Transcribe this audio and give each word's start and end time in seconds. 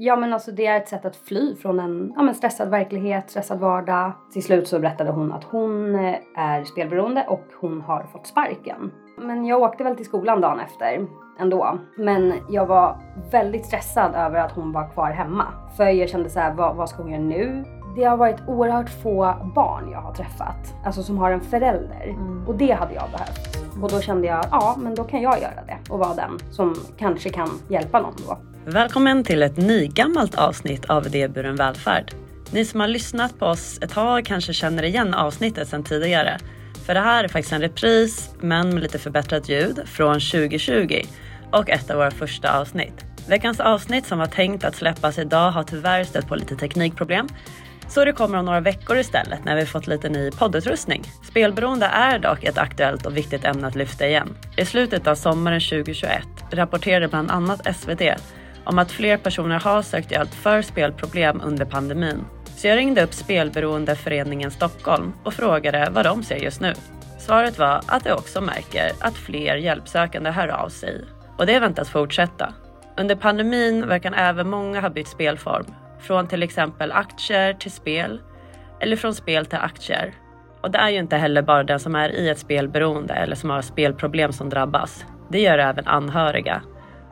Ja 0.00 0.16
men 0.16 0.32
alltså 0.32 0.52
det 0.52 0.66
är 0.66 0.76
ett 0.76 0.88
sätt 0.88 1.04
att 1.04 1.16
fly 1.16 1.54
från 1.54 1.80
en 1.80 2.12
ja, 2.16 2.22
men 2.22 2.34
stressad 2.34 2.68
verklighet, 2.70 3.30
stressad 3.30 3.58
vardag. 3.58 4.12
Till 4.32 4.42
slut 4.42 4.68
så 4.68 4.78
berättade 4.78 5.10
hon 5.10 5.32
att 5.32 5.44
hon 5.44 5.94
eh, 5.94 6.14
är 6.36 6.64
spelberoende 6.64 7.24
och 7.28 7.44
hon 7.60 7.80
har 7.80 8.02
fått 8.12 8.26
sparken. 8.26 8.90
Men 9.16 9.46
jag 9.46 9.62
åkte 9.62 9.84
väl 9.84 9.96
till 9.96 10.04
skolan 10.04 10.40
dagen 10.40 10.60
efter 10.60 11.06
ändå. 11.40 11.78
Men 11.96 12.32
jag 12.50 12.66
var 12.66 12.96
väldigt 13.30 13.66
stressad 13.66 14.14
över 14.14 14.38
att 14.40 14.52
hon 14.52 14.72
var 14.72 14.88
kvar 14.88 15.10
hemma. 15.10 15.44
För 15.76 15.84
jag 15.84 16.08
kände 16.08 16.30
så 16.30 16.40
här, 16.40 16.54
vad, 16.54 16.76
vad 16.76 16.88
ska 16.88 17.02
hon 17.02 17.12
göra 17.12 17.22
nu? 17.22 17.64
Det 17.96 18.04
har 18.04 18.16
varit 18.16 18.40
oerhört 18.46 18.90
få 18.90 19.34
barn 19.54 19.90
jag 19.90 20.00
har 20.00 20.14
träffat, 20.14 20.74
alltså 20.84 21.02
som 21.02 21.18
har 21.18 21.30
en 21.30 21.40
förälder. 21.40 22.08
Mm. 22.08 22.48
Och 22.48 22.54
det 22.54 22.72
hade 22.72 22.94
jag 22.94 23.10
behövt. 23.10 23.82
Och 23.82 23.90
då 23.90 24.00
kände 24.00 24.26
jag, 24.26 24.44
ja 24.50 24.76
men 24.78 24.94
då 24.94 25.04
kan 25.04 25.22
jag 25.22 25.40
göra 25.40 25.64
det 25.66 25.92
och 25.92 25.98
vara 25.98 26.14
den 26.14 26.38
som 26.50 26.74
kanske 26.98 27.30
kan 27.30 27.48
hjälpa 27.68 28.00
någon 28.00 28.14
då. 28.28 28.38
Välkommen 28.72 29.24
till 29.24 29.42
ett 29.42 29.56
nygammalt 29.56 30.34
avsnitt 30.34 30.84
av 30.84 31.06
Idéburen 31.06 31.56
välfärd. 31.56 32.12
Ni 32.50 32.64
som 32.64 32.80
har 32.80 32.88
lyssnat 32.88 33.38
på 33.38 33.46
oss 33.46 33.78
ett 33.82 33.90
tag 33.90 34.24
kanske 34.24 34.52
känner 34.52 34.82
igen 34.82 35.14
avsnittet 35.14 35.68
sedan 35.68 35.84
tidigare. 35.84 36.38
För 36.86 36.94
det 36.94 37.00
här 37.00 37.24
är 37.24 37.28
faktiskt 37.28 37.52
en 37.52 37.60
repris, 37.60 38.30
men 38.40 38.68
med 38.74 38.82
lite 38.82 38.98
förbättrat 38.98 39.48
ljud, 39.48 39.80
från 39.86 40.14
2020 40.14 41.02
och 41.52 41.70
ett 41.70 41.90
av 41.90 41.96
våra 41.96 42.10
första 42.10 42.60
avsnitt. 42.60 43.04
Veckans 43.28 43.60
avsnitt 43.60 44.06
som 44.06 44.18
var 44.18 44.26
tänkt 44.26 44.64
att 44.64 44.76
släppas 44.76 45.18
idag 45.18 45.50
har 45.50 45.62
tyvärr 45.62 46.04
stött 46.04 46.28
på 46.28 46.36
lite 46.36 46.56
teknikproblem. 46.56 47.28
Så 47.88 48.04
det 48.04 48.12
kommer 48.12 48.38
om 48.38 48.44
några 48.44 48.60
veckor 48.60 48.98
istället 48.98 49.44
när 49.44 49.56
vi 49.56 49.66
fått 49.66 49.86
lite 49.86 50.08
ny 50.08 50.30
poddutrustning. 50.30 51.02
Spelberoende 51.22 51.86
är 51.86 52.18
dock 52.18 52.44
ett 52.44 52.58
aktuellt 52.58 53.06
och 53.06 53.16
viktigt 53.16 53.44
ämne 53.44 53.66
att 53.66 53.74
lyfta 53.74 54.08
igen. 54.08 54.36
I 54.56 54.64
slutet 54.64 55.06
av 55.06 55.14
sommaren 55.14 55.60
2021 55.60 56.22
rapporterade 56.50 57.08
bland 57.08 57.30
annat 57.30 57.76
SVT 57.76 58.02
om 58.68 58.78
att 58.78 58.92
fler 58.92 59.16
personer 59.16 59.60
har 59.60 59.82
sökt 59.82 60.10
hjälp 60.10 60.34
för 60.34 60.62
spelproblem 60.62 61.40
under 61.44 61.64
pandemin. 61.64 62.24
Så 62.56 62.66
jag 62.66 62.76
ringde 62.76 63.02
upp 63.02 63.14
Spelberoendeföreningen 63.14 64.50
Stockholm 64.50 65.12
och 65.24 65.34
frågade 65.34 65.88
vad 65.92 66.04
de 66.04 66.22
ser 66.22 66.36
just 66.36 66.60
nu. 66.60 66.74
Svaret 67.18 67.58
var 67.58 67.80
att 67.86 68.04
de 68.04 68.12
också 68.12 68.40
märker 68.40 68.90
att 69.00 69.14
fler 69.14 69.56
hjälpsökande 69.56 70.30
hör 70.30 70.48
av 70.48 70.68
sig 70.68 71.04
och 71.38 71.46
det 71.46 71.60
väntas 71.60 71.90
fortsätta. 71.90 72.54
Under 72.96 73.14
pandemin 73.16 73.88
verkar 73.88 74.12
även 74.16 74.50
många 74.50 74.80
ha 74.80 74.88
bytt 74.88 75.08
spelform, 75.08 75.66
från 76.00 76.28
till 76.28 76.42
exempel 76.42 76.92
aktier 76.92 77.54
till 77.54 77.72
spel 77.72 78.20
eller 78.80 78.96
från 78.96 79.14
spel 79.14 79.46
till 79.46 79.58
aktier. 79.58 80.14
Och 80.60 80.70
det 80.70 80.78
är 80.78 80.88
ju 80.88 80.98
inte 80.98 81.16
heller 81.16 81.42
bara 81.42 81.64
den 81.64 81.80
som 81.80 81.94
är 81.94 82.08
i 82.08 82.28
ett 82.28 82.38
spelberoende 82.38 83.14
eller 83.14 83.36
som 83.36 83.50
har 83.50 83.62
spelproblem 83.62 84.32
som 84.32 84.48
drabbas. 84.48 85.04
Det 85.28 85.40
gör 85.40 85.58
även 85.58 85.86
anhöriga. 85.86 86.62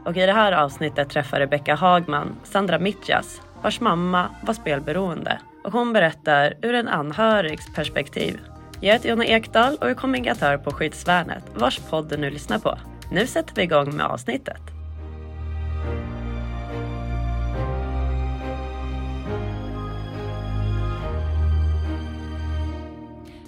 Och 0.07 0.17
i 0.17 0.27
det 0.27 0.33
här 0.33 0.53
avsnittet 0.53 1.11
träffar 1.11 1.41
Rebecka 1.41 1.75
Hagman 1.75 2.37
Sandra 2.45 2.79
Mitjas 2.79 3.43
vars 3.62 3.81
mamma 3.81 4.31
var 4.43 4.55
spelberoende. 4.55 5.39
Och 5.65 5.73
hon 5.73 5.93
berättar 5.93 6.55
ur 6.62 6.75
en 6.75 6.89
anhörigs 6.89 7.75
perspektiv. 7.75 8.41
Jag 8.81 8.93
heter 8.93 9.09
Jonna 9.09 9.25
Ekdahl 9.25 9.77
och 9.81 9.91
är 9.91 9.95
kommunikatör 9.95 10.59
på 10.59 10.71
Skyddsvärnet 10.71 11.45
vars 11.55 11.79
podd 11.79 12.09
du 12.09 12.17
nu 12.17 12.31
lyssnar 12.31 12.59
på. 12.59 12.79
Nu 13.12 13.27
sätter 13.27 13.55
vi 13.55 13.62
igång 13.62 13.97
med 13.97 14.07
avsnittet. 14.07 14.61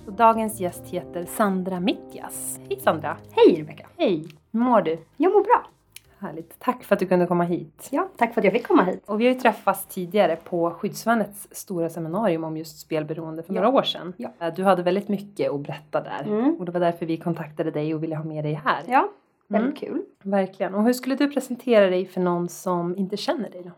Dagens 0.07 0.61
gäst 0.61 0.87
heter 0.87 1.27
Sandra 1.37 1.81
Mitjas. 1.81 2.61
Hej 2.69 2.81
Sandra! 2.81 3.17
Hej 3.31 3.61
Rebecka! 3.61 3.87
Hej! 3.99 4.25
Hur 4.53 4.61
mår 4.61 4.83
du? 4.83 4.99
Jag 5.17 5.33
mår 5.33 5.45
bra. 5.45 5.78
Härligt. 6.21 6.59
Tack 6.59 6.85
för 6.85 6.95
att 6.95 7.01
du 7.01 7.07
kunde 7.07 7.27
komma 7.27 7.45
hit. 7.45 7.89
Ja, 7.91 8.09
tack 8.17 8.35
för 8.35 8.41
att 8.41 8.45
jag 8.45 8.53
fick 8.53 8.67
komma 8.67 8.83
hit. 8.83 9.03
Och 9.07 9.21
vi 9.21 9.27
har 9.27 9.35
ju 9.35 9.41
träffats 9.41 9.87
tidigare 9.87 10.37
på 10.37 10.71
Skyddsvärnets 10.71 11.49
stora 11.51 11.91
seminarium 11.91 12.45
om 12.45 12.57
just 12.57 12.79
spelberoende 12.79 13.43
för 13.43 13.55
ja. 13.55 13.61
några 13.61 13.79
år 13.79 13.83
sedan. 13.83 14.13
Ja. 14.17 14.51
Du 14.51 14.65
hade 14.65 14.83
väldigt 14.83 15.09
mycket 15.09 15.51
att 15.51 15.61
berätta 15.61 16.01
där 16.01 16.25
mm. 16.27 16.55
och 16.59 16.65
det 16.65 16.73
var 16.73 16.81
därför 16.81 17.07
vi 17.07 17.17
kontaktade 17.17 17.71
dig 17.71 17.95
och 17.95 18.03
ville 18.03 18.17
ha 18.17 18.25
med 18.25 18.45
dig 18.45 18.53
här. 18.65 18.83
Ja, 18.87 19.09
väldigt 19.49 19.83
mm. 19.83 19.95
kul. 19.95 20.03
Verkligen. 20.23 20.75
Och 20.75 20.85
hur 20.85 20.93
skulle 20.93 21.15
du 21.15 21.31
presentera 21.31 21.91
dig 21.91 22.07
för 22.07 22.21
någon 22.21 22.49
som 22.49 22.97
inte 22.97 23.17
känner 23.17 23.51
dig 23.51 23.63
då? 23.65 23.71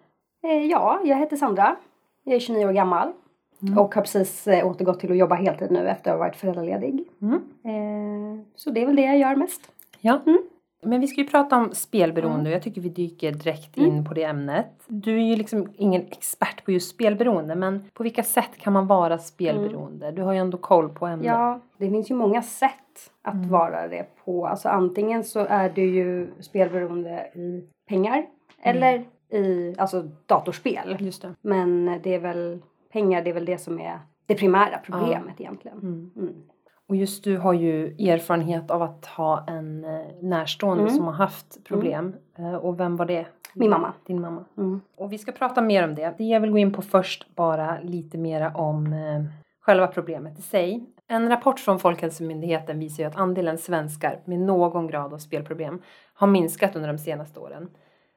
Eh, 0.48 0.66
ja, 0.66 1.00
jag 1.04 1.16
heter 1.16 1.36
Sandra. 1.36 1.76
Jag 2.24 2.34
är 2.34 2.40
29 2.40 2.66
år 2.66 2.72
gammal. 2.72 3.12
Mm. 3.62 3.78
Och 3.78 3.94
har 3.94 4.02
precis 4.02 4.46
eh, 4.46 4.66
återgått 4.66 5.00
till 5.00 5.10
att 5.10 5.18
jobba 5.18 5.34
heltid 5.34 5.70
nu 5.70 5.88
efter 5.88 6.10
att 6.10 6.16
ha 6.16 6.24
varit 6.24 6.36
föräldraledig. 6.36 7.08
Mm. 7.22 7.34
Eh, 7.64 8.44
så 8.56 8.70
det 8.70 8.82
är 8.82 8.86
väl 8.86 8.96
det 8.96 9.02
jag 9.02 9.18
gör 9.18 9.36
mest. 9.36 9.72
Ja. 10.00 10.20
Mm. 10.82 10.90
Men 10.90 11.00
vi 11.00 11.06
ska 11.06 11.20
ju 11.20 11.26
prata 11.26 11.56
om 11.56 11.70
spelberoende 11.72 12.50
och 12.50 12.54
jag 12.54 12.62
tycker 12.62 12.80
vi 12.80 12.88
dyker 12.88 13.32
direkt 13.32 13.76
in 13.76 13.92
mm. 13.92 14.04
på 14.04 14.14
det 14.14 14.24
ämnet. 14.24 14.84
Du 14.86 15.14
är 15.14 15.24
ju 15.24 15.36
liksom 15.36 15.68
ingen 15.76 16.02
expert 16.02 16.64
på 16.64 16.72
just 16.72 16.90
spelberoende 16.90 17.54
men 17.54 17.84
på 17.94 18.02
vilka 18.02 18.22
sätt 18.22 18.58
kan 18.58 18.72
man 18.72 18.86
vara 18.86 19.18
spelberoende? 19.18 20.06
Mm. 20.06 20.14
Du 20.14 20.22
har 20.22 20.32
ju 20.32 20.38
ändå 20.38 20.58
koll 20.58 20.88
på 20.88 21.06
ämnet. 21.06 21.26
Ja, 21.26 21.60
det 21.76 21.90
finns 21.90 22.10
ju 22.10 22.14
många 22.14 22.42
sätt 22.42 22.72
att 23.22 23.34
mm. 23.34 23.48
vara 23.48 23.88
det 23.88 24.06
på. 24.24 24.46
Alltså 24.46 24.68
antingen 24.68 25.24
så 25.24 25.40
är 25.40 25.70
du 25.70 25.84
ju 25.84 26.30
spelberoende 26.40 27.30
i 27.34 27.64
pengar 27.88 28.16
mm. 28.16 28.26
eller 28.62 29.04
i 29.38 29.74
alltså 29.78 30.02
datorspel. 30.26 30.96
Just 31.00 31.22
det. 31.22 31.34
Men 31.40 32.00
det 32.02 32.14
är 32.14 32.20
väl 32.20 32.62
pengar, 32.92 33.22
det 33.22 33.30
är 33.30 33.34
väl 33.34 33.44
det 33.44 33.58
som 33.58 33.80
är 33.80 33.98
det 34.26 34.34
primära 34.34 34.78
problemet 34.84 35.40
egentligen. 35.40 36.10
Mm. 36.90 36.96
Mm. 36.96 36.96
Och 36.96 36.96
just 36.96 37.24
du 37.24 37.36
har 37.36 37.52
ju 37.52 37.86
erfarenhet 37.86 38.70
av 38.70 38.82
att 38.82 39.06
ha 39.06 39.44
en 39.46 39.84
eh, 39.84 40.00
närstående 40.20 40.82
mm. 40.82 40.94
som 40.94 41.04
har 41.04 41.12
haft 41.12 41.64
problem. 41.64 42.14
Mm. 42.38 42.54
Och 42.54 42.80
vem 42.80 42.96
var 42.96 43.06
det? 43.06 43.26
Min 43.54 43.70
mamma. 43.70 43.92
Din 44.06 44.20
mamma. 44.20 44.44
Mm. 44.58 44.80
Och 44.96 45.12
vi 45.12 45.18
ska 45.18 45.32
prata 45.32 45.62
mer 45.62 45.84
om 45.84 45.94
det. 45.94 46.14
Det 46.18 46.24
jag 46.24 46.40
vill 46.40 46.50
gå 46.50 46.58
in 46.58 46.72
på 46.72 46.82
först 46.82 47.34
bara 47.34 47.80
lite 47.82 48.18
mera 48.18 48.50
om 48.54 48.92
eh, 48.92 49.24
själva 49.60 49.86
problemet 49.86 50.38
i 50.38 50.42
sig. 50.42 50.84
En 51.08 51.28
rapport 51.28 51.60
från 51.60 51.78
Folkhälsomyndigheten 51.78 52.78
visar 52.78 53.02
ju 53.02 53.08
att 53.08 53.16
andelen 53.16 53.58
svenskar 53.58 54.20
med 54.24 54.38
någon 54.40 54.86
grad 54.86 55.14
av 55.14 55.18
spelproblem 55.18 55.82
har 56.14 56.26
minskat 56.26 56.76
under 56.76 56.88
de 56.88 56.98
senaste 56.98 57.40
åren. 57.40 57.68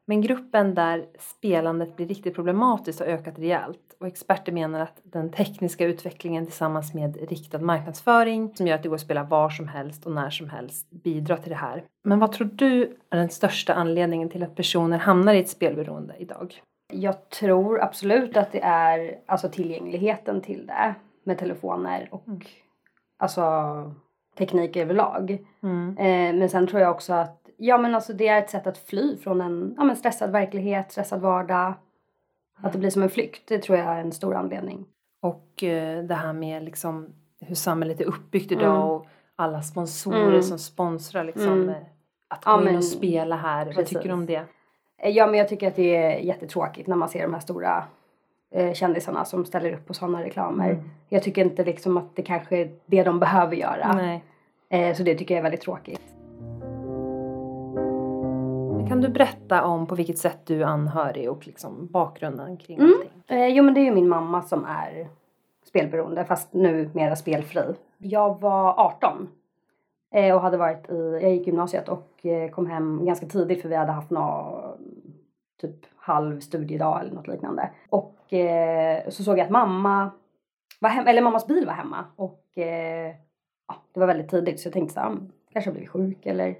Men 0.05 0.21
gruppen 0.21 0.75
där 0.75 1.05
spelandet 1.19 1.95
blir 1.95 2.07
riktigt 2.07 2.35
problematiskt 2.35 2.99
har 2.99 3.07
ökat 3.07 3.39
rejält 3.39 3.95
och 3.99 4.07
experter 4.07 4.51
menar 4.51 4.79
att 4.79 5.01
den 5.03 5.31
tekniska 5.31 5.85
utvecklingen 5.85 6.45
tillsammans 6.45 6.93
med 6.93 7.29
riktad 7.29 7.59
marknadsföring 7.59 8.55
som 8.55 8.67
gör 8.67 8.75
att 8.75 8.83
det 8.83 8.89
går 8.89 8.95
att 8.95 9.01
spela 9.01 9.23
var 9.23 9.49
som 9.49 9.67
helst 9.67 10.05
och 10.05 10.11
när 10.11 10.29
som 10.29 10.49
helst 10.49 10.91
bidrar 10.91 11.37
till 11.37 11.49
det 11.49 11.55
här. 11.55 11.83
Men 12.03 12.19
vad 12.19 12.31
tror 12.31 12.49
du 12.53 12.97
är 13.09 13.17
den 13.17 13.29
största 13.29 13.73
anledningen 13.73 14.29
till 14.29 14.43
att 14.43 14.55
personer 14.55 14.97
hamnar 14.97 15.33
i 15.33 15.39
ett 15.39 15.49
spelberoende 15.49 16.15
idag? 16.17 16.61
Jag 16.93 17.29
tror 17.29 17.81
absolut 17.81 18.37
att 18.37 18.51
det 18.51 18.63
är 18.63 19.19
alltså 19.25 19.49
tillgängligheten 19.49 20.41
till 20.41 20.67
det 20.67 20.95
med 21.23 21.37
telefoner 21.37 22.07
och 22.11 22.27
mm. 22.27 22.39
alltså 23.19 23.41
teknik 24.37 24.75
överlag. 24.75 25.45
Mm. 25.63 25.97
Eh, 25.97 26.39
men 26.39 26.49
sen 26.49 26.67
tror 26.67 26.81
jag 26.81 26.91
också 26.91 27.13
att 27.13 27.42
Ja 27.65 27.77
men 27.77 27.95
alltså 27.95 28.13
det 28.13 28.27
är 28.27 28.39
ett 28.39 28.49
sätt 28.49 28.67
att 28.67 28.77
fly 28.77 29.17
från 29.17 29.41
en 29.41 29.75
ja, 29.77 29.83
men 29.83 29.95
stressad 29.95 30.31
verklighet, 30.31 30.91
stressad 30.91 31.21
vardag. 31.21 31.73
Att 32.61 32.73
det 32.73 32.79
blir 32.79 32.89
som 32.89 33.03
en 33.03 33.09
flykt, 33.09 33.47
det 33.47 33.59
tror 33.59 33.77
jag 33.77 33.87
är 33.87 33.99
en 33.99 34.11
stor 34.11 34.35
anledning. 34.35 34.85
Och 35.21 35.63
eh, 35.63 36.03
det 36.03 36.15
här 36.15 36.33
med 36.33 36.63
liksom 36.63 37.09
hur 37.41 37.55
samhället 37.55 38.01
är 38.01 38.05
uppbyggt 38.05 38.51
idag 38.51 38.75
mm. 38.75 38.87
och 38.87 39.07
alla 39.35 39.61
sponsorer 39.61 40.27
mm. 40.27 40.43
som 40.43 40.59
sponsrar 40.59 41.23
liksom 41.23 41.51
mm. 41.51 41.75
Att 42.27 42.45
gå 42.45 42.51
ja, 42.51 42.59
in 42.59 42.63
men, 42.63 42.75
och 42.75 42.83
spela 42.83 43.35
här. 43.35 43.65
Precis. 43.65 43.77
Vad 43.77 43.85
tycker 43.85 44.09
du 44.09 44.13
om 44.13 44.25
det? 44.25 44.43
Eh, 44.97 45.09
ja 45.09 45.27
men 45.27 45.39
jag 45.39 45.49
tycker 45.49 45.67
att 45.67 45.75
det 45.75 45.95
är 45.95 46.19
jättetråkigt 46.19 46.87
när 46.87 46.95
man 46.95 47.09
ser 47.09 47.21
de 47.21 47.33
här 47.33 47.41
stora 47.41 47.83
eh, 48.51 48.73
kändisarna 48.73 49.25
som 49.25 49.45
ställer 49.45 49.73
upp 49.73 49.87
på 49.87 49.93
sådana 49.93 50.23
reklamer. 50.23 50.69
Mm. 50.69 50.89
Jag 51.09 51.23
tycker 51.23 51.41
inte 51.41 51.63
liksom 51.63 51.97
att 51.97 52.15
det 52.15 52.21
kanske 52.21 52.57
är 52.57 52.71
det 52.85 53.03
de 53.03 53.19
behöver 53.19 53.55
göra. 53.55 54.19
Eh, 54.69 54.95
så 54.95 55.03
det 55.03 55.15
tycker 55.15 55.35
jag 55.35 55.39
är 55.39 55.43
väldigt 55.43 55.61
tråkigt. 55.61 56.12
Kan 58.87 59.01
du 59.01 59.09
berätta 59.09 59.63
om 59.63 59.87
på 59.87 59.95
vilket 59.95 60.17
sätt 60.17 60.39
du 60.45 60.61
är 60.61 60.65
anhörig 60.65 61.31
och 61.31 61.47
liksom 61.47 61.87
bakgrunden 61.87 62.57
kring 62.57 62.79
mm. 62.79 62.93
Eh, 63.27 63.47
jo 63.47 63.63
men 63.63 63.73
det 63.73 63.79
är 63.79 63.85
ju 63.85 63.91
min 63.91 64.09
mamma 64.09 64.41
som 64.41 64.65
är 64.65 65.07
spelberoende 65.67 66.25
fast 66.25 66.53
nu 66.53 66.89
mera 66.93 67.15
spelfri. 67.15 67.75
Jag 67.97 68.41
var 68.41 68.79
18 68.79 69.29
eh, 70.15 70.35
och 70.35 70.41
hade 70.41 70.57
varit 70.57 70.89
i, 70.89 71.19
jag 71.21 71.31
gick 71.31 71.47
gymnasiet 71.47 71.89
och 71.89 72.25
eh, 72.25 72.49
kom 72.49 72.67
hem 72.67 73.05
ganska 73.05 73.25
tidigt 73.25 73.61
för 73.61 73.69
vi 73.69 73.75
hade 73.75 73.91
haft 73.91 74.09
någon 74.09 74.77
typ 75.61 75.85
halv 75.95 76.39
studiedag 76.39 77.01
eller 77.01 77.11
något 77.11 77.27
liknande. 77.27 77.69
Och 77.89 78.33
eh, 78.33 79.09
så 79.09 79.23
såg 79.23 79.37
jag 79.37 79.45
att 79.45 79.51
mamma 79.51 80.11
var 80.79 80.89
hem, 80.89 81.07
eller 81.07 81.21
mammas 81.21 81.47
bil 81.47 81.65
var 81.65 81.73
hemma 81.73 82.05
och 82.15 82.57
eh, 82.57 83.15
ja, 83.67 83.75
det 83.93 83.99
var 83.99 84.07
väldigt 84.07 84.29
tidigt 84.29 84.59
så 84.59 84.67
jag 84.67 84.73
tänkte 84.73 84.93
så 84.93 84.99
här, 84.99 85.07
mm, 85.07 85.31
kanske 85.53 85.69
jag 85.69 85.73
blivit 85.73 85.89
sjuk 85.89 86.25
eller 86.25 86.55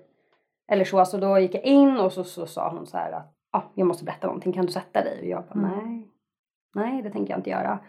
eller 0.72 0.86
så, 0.86 1.06
så 1.06 1.18
då 1.18 1.40
gick 1.40 1.56
jag 1.56 1.64
in 1.64 1.98
och 1.98 2.12
så, 2.12 2.24
så 2.24 2.46
sa 2.46 2.70
hon 2.70 2.86
så 2.86 2.98
här 2.98 3.12
att 3.12 3.36
ah, 3.52 3.62
jag 3.76 3.88
måste 3.88 4.06
berätta 4.06 4.28
någonting, 4.28 4.54
kan 4.54 4.66
du 4.66 4.72
sätta 4.72 5.04
dig? 5.04 5.20
Och 5.20 5.28
jag 5.28 5.44
bara 5.44 5.70
mm. 5.70 5.86
nej, 5.86 6.08
nej 6.76 7.02
det 7.02 7.10
tänker 7.10 7.34
jag 7.34 7.40
inte 7.40 7.50
göra. 7.50 7.80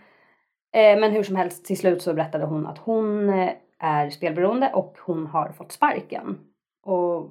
Eh, 0.73 1.01
men 1.01 1.13
hur 1.13 1.23
som 1.23 1.37
helst 1.37 1.65
till 1.65 1.79
slut 1.79 2.03
så 2.03 2.15
berättade 2.15 2.45
hon 2.45 2.67
att 2.67 2.79
hon 2.79 3.29
eh, 3.29 3.53
är 3.79 4.11
spelberoende 4.11 4.71
och 4.75 4.97
hon 5.07 5.27
har 5.27 5.53
fått 5.53 5.73
sparken. 5.73 6.39
Och 6.83 7.31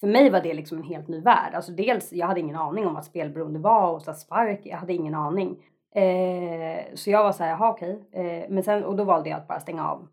för 0.00 0.06
mig 0.06 0.30
var 0.30 0.40
det 0.40 0.54
liksom 0.54 0.78
en 0.78 0.84
helt 0.84 1.08
ny 1.08 1.20
värld. 1.20 1.54
Alltså 1.54 1.72
dels, 1.72 2.12
jag 2.12 2.26
hade 2.26 2.40
ingen 2.40 2.56
aning 2.56 2.86
om 2.86 2.94
vad 2.94 3.04
spelberoende 3.04 3.58
var 3.58 3.92
och 3.92 4.02
så 4.02 4.12
spark, 4.12 4.60
jag 4.64 4.76
hade 4.76 4.92
ingen 4.92 5.14
aning. 5.14 5.56
Eh, 5.94 6.94
så 6.94 7.10
jag 7.10 7.22
var 7.22 7.32
så 7.32 7.42
här, 7.42 7.50
jaha 7.50 7.70
okej. 7.70 8.08
Eh, 8.12 8.50
men 8.50 8.62
sen, 8.62 8.84
och 8.84 8.96
då 8.96 9.04
valde 9.04 9.30
jag 9.30 9.36
att 9.36 9.48
bara 9.48 9.60
stänga 9.60 9.90
av. 9.90 10.08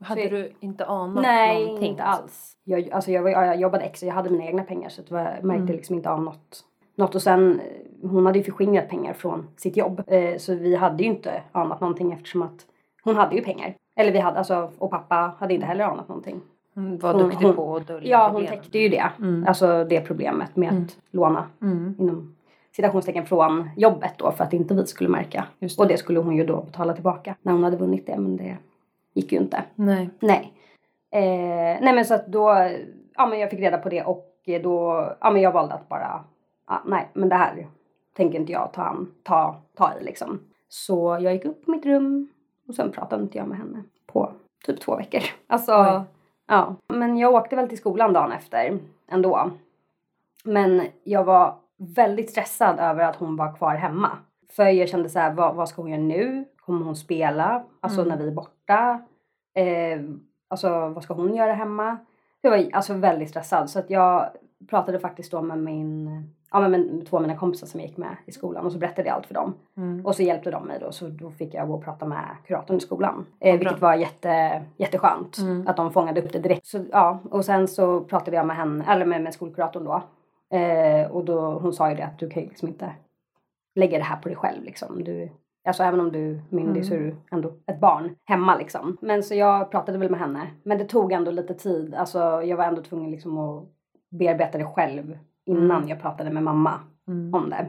Hade 0.00 0.22
Så- 0.22 0.28
du 0.34 0.52
inte 0.60 0.84
anat 0.86 1.22
Nej, 1.22 1.64
någonting? 1.64 1.90
inte 1.90 2.02
alls. 2.02 2.52
Jag, 2.64 2.90
alltså 2.90 3.10
jag, 3.10 3.22
var, 3.22 3.30
jag 3.30 3.60
jobbade 3.60 3.84
extra, 3.84 4.06
jag 4.06 4.14
hade 4.14 4.30
mina 4.30 4.44
egna 4.44 4.62
pengar 4.64 4.88
så 4.88 5.02
jag 5.08 5.16
märkte 5.44 5.62
Mm. 5.62 5.66
liksom 5.66 5.96
inte 5.96 6.10
av 6.10 6.22
något. 6.22 6.64
något. 6.96 7.14
Och 7.14 7.22
sen, 7.22 7.60
hon 8.02 8.26
hade 8.26 8.38
ju 8.38 8.44
förskingrat 8.44 8.88
pengar 8.88 9.12
från 9.12 9.48
sitt 9.56 9.76
jobb. 9.76 10.02
Eh, 10.06 10.36
så 10.38 10.54
vi 10.54 10.76
hade 10.76 11.02
ju 11.02 11.08
inte 11.08 11.42
anat 11.52 11.80
någonting 11.80 12.12
eftersom 12.12 12.42
att 12.42 12.66
hon 13.04 13.16
hade 13.16 13.36
ju 13.36 13.42
pengar. 13.42 13.74
Eller 13.96 14.12
vi 14.12 14.18
hade, 14.18 14.38
alltså, 14.38 14.70
och 14.78 14.90
pappa 14.90 15.34
hade 15.38 15.54
inte 15.54 15.66
heller 15.66 15.84
anat 15.84 16.08
någonting. 16.08 16.40
Hon 16.74 16.98
var 16.98 17.12
Hon- 17.14 17.22
duktig 17.22 17.46
hon- 17.46 17.56
på 17.56 17.76
att 17.76 17.86
dölja 17.86 18.10
Ja, 18.10 18.22
hon 18.28 18.32
problemen. 18.32 18.58
täckte 18.62 18.78
ju 18.78 18.88
det. 18.88 19.10
Mm. 19.18 19.44
Alltså 19.48 19.84
det 19.84 20.00
problemet 20.00 20.56
med 20.56 20.68
Mm. 20.70 20.82
att 20.84 20.96
låna 21.10 21.46
Mm. 21.62 21.94
inom 21.98 22.34
citationstecken 22.76 23.26
från 23.26 23.70
jobbet 23.76 24.12
då 24.16 24.32
för 24.32 24.44
att 24.44 24.52
inte 24.52 24.74
vi 24.74 24.86
skulle 24.86 25.10
märka. 25.10 25.44
Det. 25.58 25.78
Och 25.78 25.88
det 25.88 25.96
skulle 25.96 26.18
hon 26.18 26.36
ju 26.36 26.46
då 26.46 26.62
betala 26.62 26.92
tillbaka 26.94 27.34
när 27.42 27.52
hon 27.52 27.64
hade 27.64 27.76
vunnit 27.76 28.06
det 28.06 28.16
men 28.18 28.36
det 28.36 28.56
gick 29.16 29.32
ju 29.32 29.38
inte. 29.38 29.64
Nej. 29.74 30.10
Nej. 30.20 30.52
Eh, 31.10 31.80
nej 31.82 31.94
men 31.94 32.04
så 32.04 32.14
att 32.14 32.26
då, 32.26 32.68
ja 33.16 33.26
men 33.26 33.38
jag 33.38 33.50
fick 33.50 33.60
reda 33.60 33.78
på 33.78 33.88
det 33.88 34.02
och 34.02 34.32
då, 34.62 35.06
ja 35.20 35.30
men 35.30 35.42
jag 35.42 35.52
valde 35.52 35.74
att 35.74 35.88
bara, 35.88 36.24
ja, 36.66 36.82
nej 36.84 37.08
men 37.12 37.28
det 37.28 37.34
här 37.34 37.66
tänker 38.16 38.38
inte 38.38 38.52
jag 38.52 38.72
ta, 38.72 38.96
ta, 39.22 39.56
ta 39.76 39.92
i 40.00 40.04
liksom. 40.04 40.40
Så 40.68 41.18
jag 41.20 41.32
gick 41.34 41.44
upp 41.44 41.64
på 41.64 41.70
mitt 41.70 41.86
rum 41.86 42.28
och 42.68 42.74
sen 42.74 42.92
pratade 42.92 43.22
inte 43.22 43.38
jag 43.38 43.48
med 43.48 43.58
henne 43.58 43.82
på 44.06 44.30
typ 44.66 44.80
två 44.80 44.96
veckor. 44.96 45.20
Alltså, 45.46 45.72
Oj. 45.72 46.00
ja. 46.48 46.74
Men 46.88 47.18
jag 47.18 47.34
åkte 47.34 47.56
väl 47.56 47.68
till 47.68 47.78
skolan 47.78 48.12
dagen 48.12 48.32
efter 48.32 48.78
ändå. 49.10 49.50
Men 50.44 50.82
jag 51.04 51.24
var 51.24 51.54
väldigt 51.96 52.30
stressad 52.30 52.78
över 52.78 53.04
att 53.04 53.16
hon 53.16 53.36
var 53.36 53.56
kvar 53.56 53.74
hemma. 53.74 54.10
För 54.50 54.64
jag 54.64 54.88
kände 54.88 55.08
så 55.08 55.18
här, 55.18 55.34
vad, 55.34 55.54
vad 55.54 55.68
ska 55.68 55.82
hon 55.82 55.90
göra 55.90 56.00
nu? 56.00 56.44
Kommer 56.60 56.84
hon 56.84 56.96
spela? 56.96 57.64
Alltså 57.80 58.00
Mm. 58.00 58.08
när 58.08 58.24
vi 58.24 58.28
är 58.30 58.34
borta? 58.34 58.50
Eh, 58.74 60.00
alltså 60.48 60.88
vad 60.88 61.02
ska 61.02 61.14
hon 61.14 61.34
göra 61.34 61.52
hemma? 61.52 61.96
Jag 62.40 62.50
var 62.50 62.68
alltså 62.72 62.94
väldigt 62.94 63.28
stressad 63.30 63.70
så 63.70 63.78
att 63.78 63.90
jag 63.90 64.30
pratade 64.70 64.98
faktiskt 64.98 65.32
då 65.32 65.42
med 65.42 65.58
min, 65.58 66.22
ja 66.52 66.60
men 66.60 66.70
med 66.70 67.06
två 67.06 67.16
av 67.16 67.22
mina 67.22 67.36
kompisar 67.36 67.66
som 67.66 67.80
jag 67.80 67.88
gick 67.88 67.96
med 67.96 68.16
i 68.26 68.32
skolan 68.32 68.66
och 68.66 68.72
så 68.72 68.78
berättade 68.78 69.08
jag 69.08 69.14
allt 69.16 69.26
för 69.26 69.34
dem. 69.34 69.54
Mm. 69.76 70.06
Och 70.06 70.14
så 70.16 70.22
hjälpte 70.22 70.50
de 70.50 70.66
mig 70.66 70.78
då 70.80 70.92
så 70.92 71.08
då 71.08 71.30
fick 71.30 71.54
jag 71.54 71.68
gå 71.68 71.74
och 71.74 71.84
prata 71.84 72.06
med 72.06 72.24
kuratorn 72.46 72.76
i 72.76 72.80
skolan. 72.80 73.26
Eh, 73.40 73.58
vilket 73.58 73.80
var 73.80 73.94
jätte, 73.94 74.62
jätteskönt 74.76 75.38
Mm. 75.38 75.66
att 75.68 75.76
de 75.76 75.92
fångade 75.92 76.22
upp 76.22 76.32
det 76.32 76.38
direkt. 76.38 76.66
Så, 76.66 76.84
ja, 76.92 77.18
och 77.30 77.44
sen 77.44 77.68
så 77.68 78.00
pratade 78.00 78.36
jag 78.36 78.46
med 78.46 78.56
henne, 78.56 78.84
eller 78.88 79.06
med, 79.06 79.22
med 79.22 79.34
skolkuratorn 79.34 79.84
då. 79.84 80.02
Eh, 80.56 81.10
och 81.10 81.24
då, 81.24 81.58
hon 81.58 81.72
sa 81.72 81.90
ju 81.90 81.96
det 81.96 82.04
att 82.04 82.18
du 82.18 82.30
kan 82.30 82.42
ju 82.42 82.48
liksom 82.48 82.68
inte 82.68 82.92
lägga 83.74 83.98
det 83.98 84.04
här 84.04 84.16
på 84.16 84.28
dig 84.28 84.36
själv 84.36 84.64
liksom. 84.64 85.04
Du, 85.04 85.30
alltså 85.66 85.82
även 85.82 86.00
om 86.00 86.12
du 86.12 86.30
är 86.30 86.40
myndig 86.50 86.86
så 86.86 86.94
är 86.94 86.98
du 86.98 87.16
ändå 87.32 87.52
ett 87.66 87.80
barn 87.80 88.16
hemma 88.24 88.56
liksom. 88.56 88.96
Men 89.00 89.22
så 89.22 89.34
jag 89.34 89.70
pratade 89.70 89.98
väl 89.98 90.10
med 90.10 90.20
henne. 90.20 90.46
Men 90.62 90.78
det 90.78 90.84
tog 90.84 91.12
ändå 91.12 91.30
lite 91.30 91.54
tid. 91.54 91.94
Alltså 91.94 92.18
jag 92.42 92.56
var 92.56 92.64
ändå 92.64 92.82
tvungen 92.82 93.10
liksom 93.10 93.38
att 93.38 93.64
bearbeta 94.10 94.58
det 94.58 94.64
själv 94.64 95.18
innan 95.46 95.70
Mm. 95.76 95.88
jag 95.88 96.00
pratade 96.00 96.30
med 96.30 96.42
mamma 96.42 96.80
Mm. 97.08 97.34
om 97.34 97.50
det. 97.50 97.66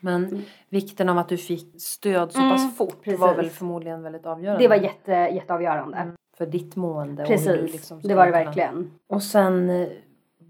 Men 0.00 0.42
vikten 0.68 1.08
av 1.08 1.18
att 1.18 1.28
du 1.28 1.36
fick 1.36 1.80
stöd 1.82 2.32
så 2.32 2.38
Mm, 2.40 2.50
pass 2.52 2.76
fort 2.76 3.02
precis. 3.02 3.20
var 3.20 3.34
väl 3.34 3.50
förmodligen 3.50 4.02
väldigt 4.02 4.26
avgörande. 4.26 4.64
Det 4.64 4.68
var 4.68 4.76
jätte, 4.76 5.12
jätteavgörande. 5.12 5.96
Mm. 5.96 6.14
För 6.38 6.46
ditt 6.46 6.76
mående. 6.76 7.24
Precis, 7.24 7.72
liksom 7.72 8.00
det 8.00 8.14
var 8.14 8.26
det 8.26 8.32
verkligen. 8.32 8.90
Och 9.08 9.22
sen 9.22 9.70
eh, 9.70 9.88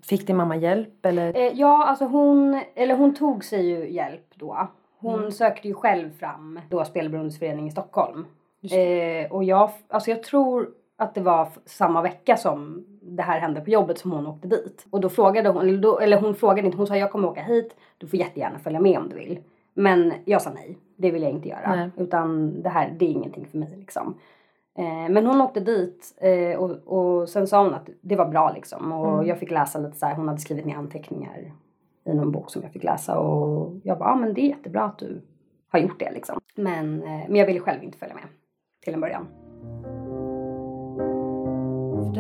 fick 0.04 0.26
din 0.26 0.36
mamma 0.36 0.56
hjälp 0.56 1.06
eller? 1.06 1.36
Eh, 1.36 1.52
ja, 1.54 1.86
alltså 1.86 2.04
hon, 2.04 2.62
eller 2.74 2.96
hon 2.96 3.14
tog 3.14 3.44
sig 3.44 3.66
ju 3.66 3.90
hjälp 3.92 4.26
då. 4.34 4.68
Hon 5.10 5.18
Mm. 5.18 5.30
sökte 5.30 5.68
ju 5.68 5.74
själv 5.74 6.10
fram 6.18 6.60
då 6.70 6.84
Spelberoendesförening 6.84 7.66
i 7.66 7.70
Stockholm. 7.70 8.26
Eh, 8.62 9.32
och 9.32 9.44
jag, 9.44 9.70
alltså 9.88 10.10
jag 10.10 10.22
tror 10.22 10.68
att 10.98 11.14
det 11.14 11.20
var 11.20 11.48
samma 11.64 12.02
vecka 12.02 12.36
som 12.36 12.84
det 13.02 13.22
här 13.22 13.40
hände 13.40 13.60
på 13.60 13.70
jobbet 13.70 13.98
som 13.98 14.12
hon 14.12 14.26
åkte 14.26 14.48
dit. 14.48 14.86
Och 14.90 15.00
då 15.00 15.08
frågade 15.08 15.48
hon, 15.48 15.62
eller, 15.68 15.78
då, 15.78 15.98
eller 15.98 16.20
hon 16.20 16.34
frågade 16.34 16.66
inte, 16.66 16.78
hon 16.78 16.86
sa 16.86 16.96
jag 16.96 17.12
kommer 17.12 17.28
åka 17.28 17.42
hit, 17.42 17.76
du 17.98 18.06
får 18.06 18.18
jättegärna 18.18 18.58
följa 18.58 18.80
med 18.80 18.98
om 18.98 19.08
du 19.08 19.16
vill. 19.16 19.38
Men 19.74 20.12
jag 20.24 20.42
sa 20.42 20.50
nej, 20.50 20.78
det 20.96 21.10
vill 21.10 21.22
jag 21.22 21.30
inte 21.32 21.48
göra. 21.48 21.74
Nej. 21.76 21.90
Utan 21.96 22.62
det 22.62 22.68
här, 22.68 22.94
det 22.98 23.04
är 23.04 23.10
ingenting 23.10 23.46
för 23.46 23.58
mig 23.58 23.76
liksom. 23.76 24.14
Eh, 24.78 25.08
men 25.12 25.26
hon 25.26 25.40
åkte 25.40 25.60
dit 25.60 26.14
eh, 26.20 26.58
och, 26.58 26.70
och 26.70 27.28
sen 27.28 27.46
sa 27.46 27.62
hon 27.62 27.74
att 27.74 27.88
det 28.00 28.16
var 28.16 28.26
bra 28.28 28.52
liksom. 28.54 28.92
Och 28.92 29.12
Mm. 29.14 29.26
jag 29.26 29.38
fick 29.38 29.50
läsa 29.50 29.78
lite 29.78 29.96
så 29.96 30.06
här, 30.06 30.14
hon 30.14 30.28
hade 30.28 30.40
skrivit 30.40 30.64
ner 30.66 30.76
anteckningar 30.76 31.52
i 32.06 32.14
någon 32.14 32.32
bok 32.32 32.50
som 32.50 32.62
jag 32.62 32.72
fick 32.72 32.84
läsa. 32.84 33.18
Och 33.18 33.72
jag 33.84 33.98
bara, 33.98 34.08
ja 34.08 34.16
men 34.16 34.34
det 34.34 34.40
är 34.40 34.48
jättebra 34.48 34.82
att 34.84 34.98
du 34.98 35.22
har 35.68 35.78
gjort 35.78 36.00
det 36.00 36.10
liksom. 36.12 36.40
Men, 36.56 37.02
eh, 37.02 37.08
men 37.28 37.36
jag 37.36 37.46
ville 37.46 37.60
själv 37.60 37.82
inte 37.82 37.98
följa 37.98 38.14
med 38.14 38.24
till 38.84 38.94
en 38.94 39.00
början. 39.00 39.26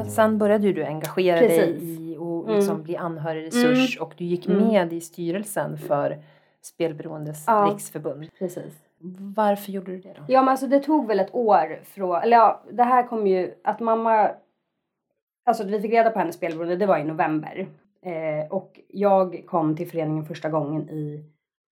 Sen 0.08 0.38
började 0.38 0.72
du 0.72 0.84
engagera 0.84 1.38
Precis. 1.38 1.58
dig 1.80 2.12
i 2.12 2.16
och 2.16 2.48
liksom 2.48 2.74
Mm. 2.74 2.82
bli 2.84 2.96
anhörigresurs 2.96 4.00
och 4.00 4.14
du 4.16 4.24
gick 4.24 4.46
Mm. 4.46 4.66
med 4.68 4.92
i 4.92 5.00
styrelsen 5.00 5.78
för 5.78 6.18
Spelberoendes 6.62 7.44
Ja. 7.46 7.68
riksförbund. 7.72 8.26
Precis. 8.38 8.74
Varför 9.36 9.72
gjorde 9.72 9.90
du 9.92 10.00
det 10.00 10.12
då? 10.12 10.22
Ja 10.28 10.40
men 10.42 10.48
alltså 10.48 10.66
det 10.66 10.80
tog 10.80 11.06
väl 11.06 11.20
ett 11.20 11.34
år 11.34 11.80
från, 11.84 12.22
eller 12.22 12.36
ja 12.36 12.62
det 12.72 12.82
här 12.82 13.02
kom 13.06 13.26
ju 13.26 13.54
att 13.64 13.80
mamma, 13.80 14.30
alltså 15.44 15.64
vi 15.64 15.80
fick 15.80 15.92
reda 15.92 16.10
på 16.10 16.18
hennes 16.18 16.34
spelberoende 16.34 16.76
det 16.76 16.86
var 16.86 16.98
i 16.98 17.04
november. 17.04 17.66
Eh, 18.06 18.46
och 18.50 18.80
jag 18.88 19.42
kom 19.46 19.76
till 19.76 19.88
föreningen 19.90 20.24
första 20.24 20.48
gången 20.48 20.90
i 20.90 21.24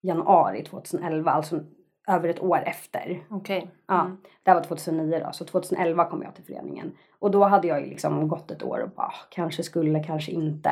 januari 0.02 0.62
2011, 0.64 1.30
alltså 1.30 1.60
över 2.08 2.28
ett 2.28 2.42
år 2.42 2.62
efter. 2.66 3.24
Okej. 3.30 3.70
Ja, 3.86 4.00
Mm. 4.00 4.16
det 4.42 4.50
här 4.50 4.54
var 4.58 4.62
2009 4.64 5.20
då, 5.26 5.32
så 5.32 5.44
2011 5.44 6.04
kom 6.04 6.22
jag 6.22 6.34
till 6.34 6.44
föreningen. 6.44 6.92
Och 7.18 7.30
då 7.30 7.44
hade 7.44 7.68
jag 7.68 7.80
ju 7.80 7.86
liksom 7.86 8.28
gått 8.28 8.50
ett 8.50 8.62
år 8.62 8.78
och 8.82 8.90
bara, 8.90 9.06
"Ah, 9.06 9.14
kanske 9.30 9.62
skulle, 9.62 10.02
kanske 10.04 10.32
inte. 10.32 10.70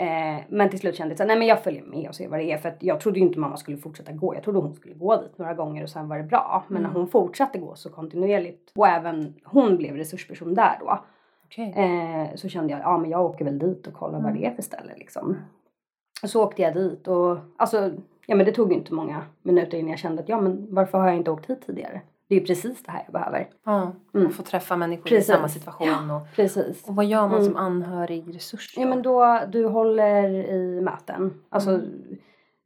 Eh, 0.00 0.44
men 0.48 0.70
till 0.70 0.78
slut 0.78 0.96
kände 0.96 1.12
jag 1.12 1.18
så 1.18 1.24
nej 1.24 1.38
men 1.38 1.46
jag 1.48 1.62
följer 1.62 1.82
med 1.82 2.08
och 2.08 2.14
ser 2.14 2.28
vad 2.28 2.38
det 2.38 2.52
är. 2.52 2.58
För 2.58 2.68
att 2.68 2.82
jag 2.82 3.00
trodde 3.00 3.18
ju 3.18 3.26
inte 3.26 3.38
mamma 3.38 3.56
skulle 3.56 3.76
fortsätta 3.76 4.12
gå. 4.12 4.34
Jag 4.34 4.42
trodde 4.42 4.58
hon 4.58 4.74
skulle 4.74 4.94
gå 4.94 5.16
dit 5.22 5.38
några 5.38 5.54
gånger 5.54 5.82
och 5.82 5.90
sen 5.90 6.08
var 6.08 6.16
det 6.18 6.24
bra. 6.24 6.64
Men 6.68 6.76
Mm. 6.78 6.90
när 6.92 6.98
hon 7.00 7.08
fortsatte 7.08 7.58
gå 7.58 7.74
så 7.74 7.90
kontinuerligt 7.90 8.72
och 8.76 8.88
även 8.88 9.34
hon 9.44 9.76
blev 9.76 9.96
resursperson 9.96 10.54
där 10.54 10.76
då. 10.80 11.04
Okej. 11.54 11.74
Eh, 11.76 12.34
så 12.36 12.48
kände 12.48 12.72
jag, 12.72 12.80
ja 12.80 12.98
men 12.98 13.10
jag 13.10 13.24
åker 13.24 13.44
väl 13.44 13.58
dit 13.58 13.86
och 13.86 13.94
kollar 13.94 14.12
vad 14.20 14.30
Mm. 14.30 14.40
det 14.40 14.46
är 14.46 14.54
för 14.54 14.62
ställe 14.62 14.92
liksom. 14.96 15.36
Och 16.22 16.30
så 16.30 16.44
åkte 16.44 16.62
jag 16.62 16.74
dit 16.74 17.08
och 17.08 17.38
alltså, 17.56 17.90
ja 18.26 18.36
men 18.36 18.46
det 18.46 18.52
tog 18.52 18.72
inte 18.72 18.94
många 18.94 19.22
minuter 19.42 19.78
innan 19.78 19.90
jag 19.90 19.98
kände 19.98 20.22
att 20.22 20.28
ja 20.28 20.40
men 20.40 20.66
varför 20.74 20.98
har 20.98 21.06
jag 21.06 21.16
inte 21.16 21.30
åkt 21.30 21.50
hit 21.50 21.66
tidigare? 21.66 22.00
Det 22.28 22.34
är 22.34 22.40
ju 22.40 22.46
precis 22.46 22.82
det 22.82 22.90
här 22.90 23.02
jag 23.04 23.12
behöver. 23.12 23.48
Ja, 23.64 23.92
Mm. 24.14 24.30
få 24.32 24.42
träffa 24.42 24.76
människor 24.76 25.02
Precis. 25.04 25.28
i 25.28 25.32
samma 25.32 25.48
situation. 25.48 26.10
Och, 26.10 26.22
Precis. 26.36 26.88
och 26.88 26.94
vad 26.96 27.04
gör 27.04 27.22
man 27.28 27.32
Mm. 27.32 27.44
som 27.44 27.56
anhörig 27.56 28.34
resurs? 28.34 28.74
Ja 28.76 28.86
men 28.86 29.02
då, 29.02 29.40
du 29.48 29.66
håller 29.66 30.28
i 30.34 30.80
möten. 30.80 31.40
Alltså, 31.48 31.70
Mm. 31.70 31.90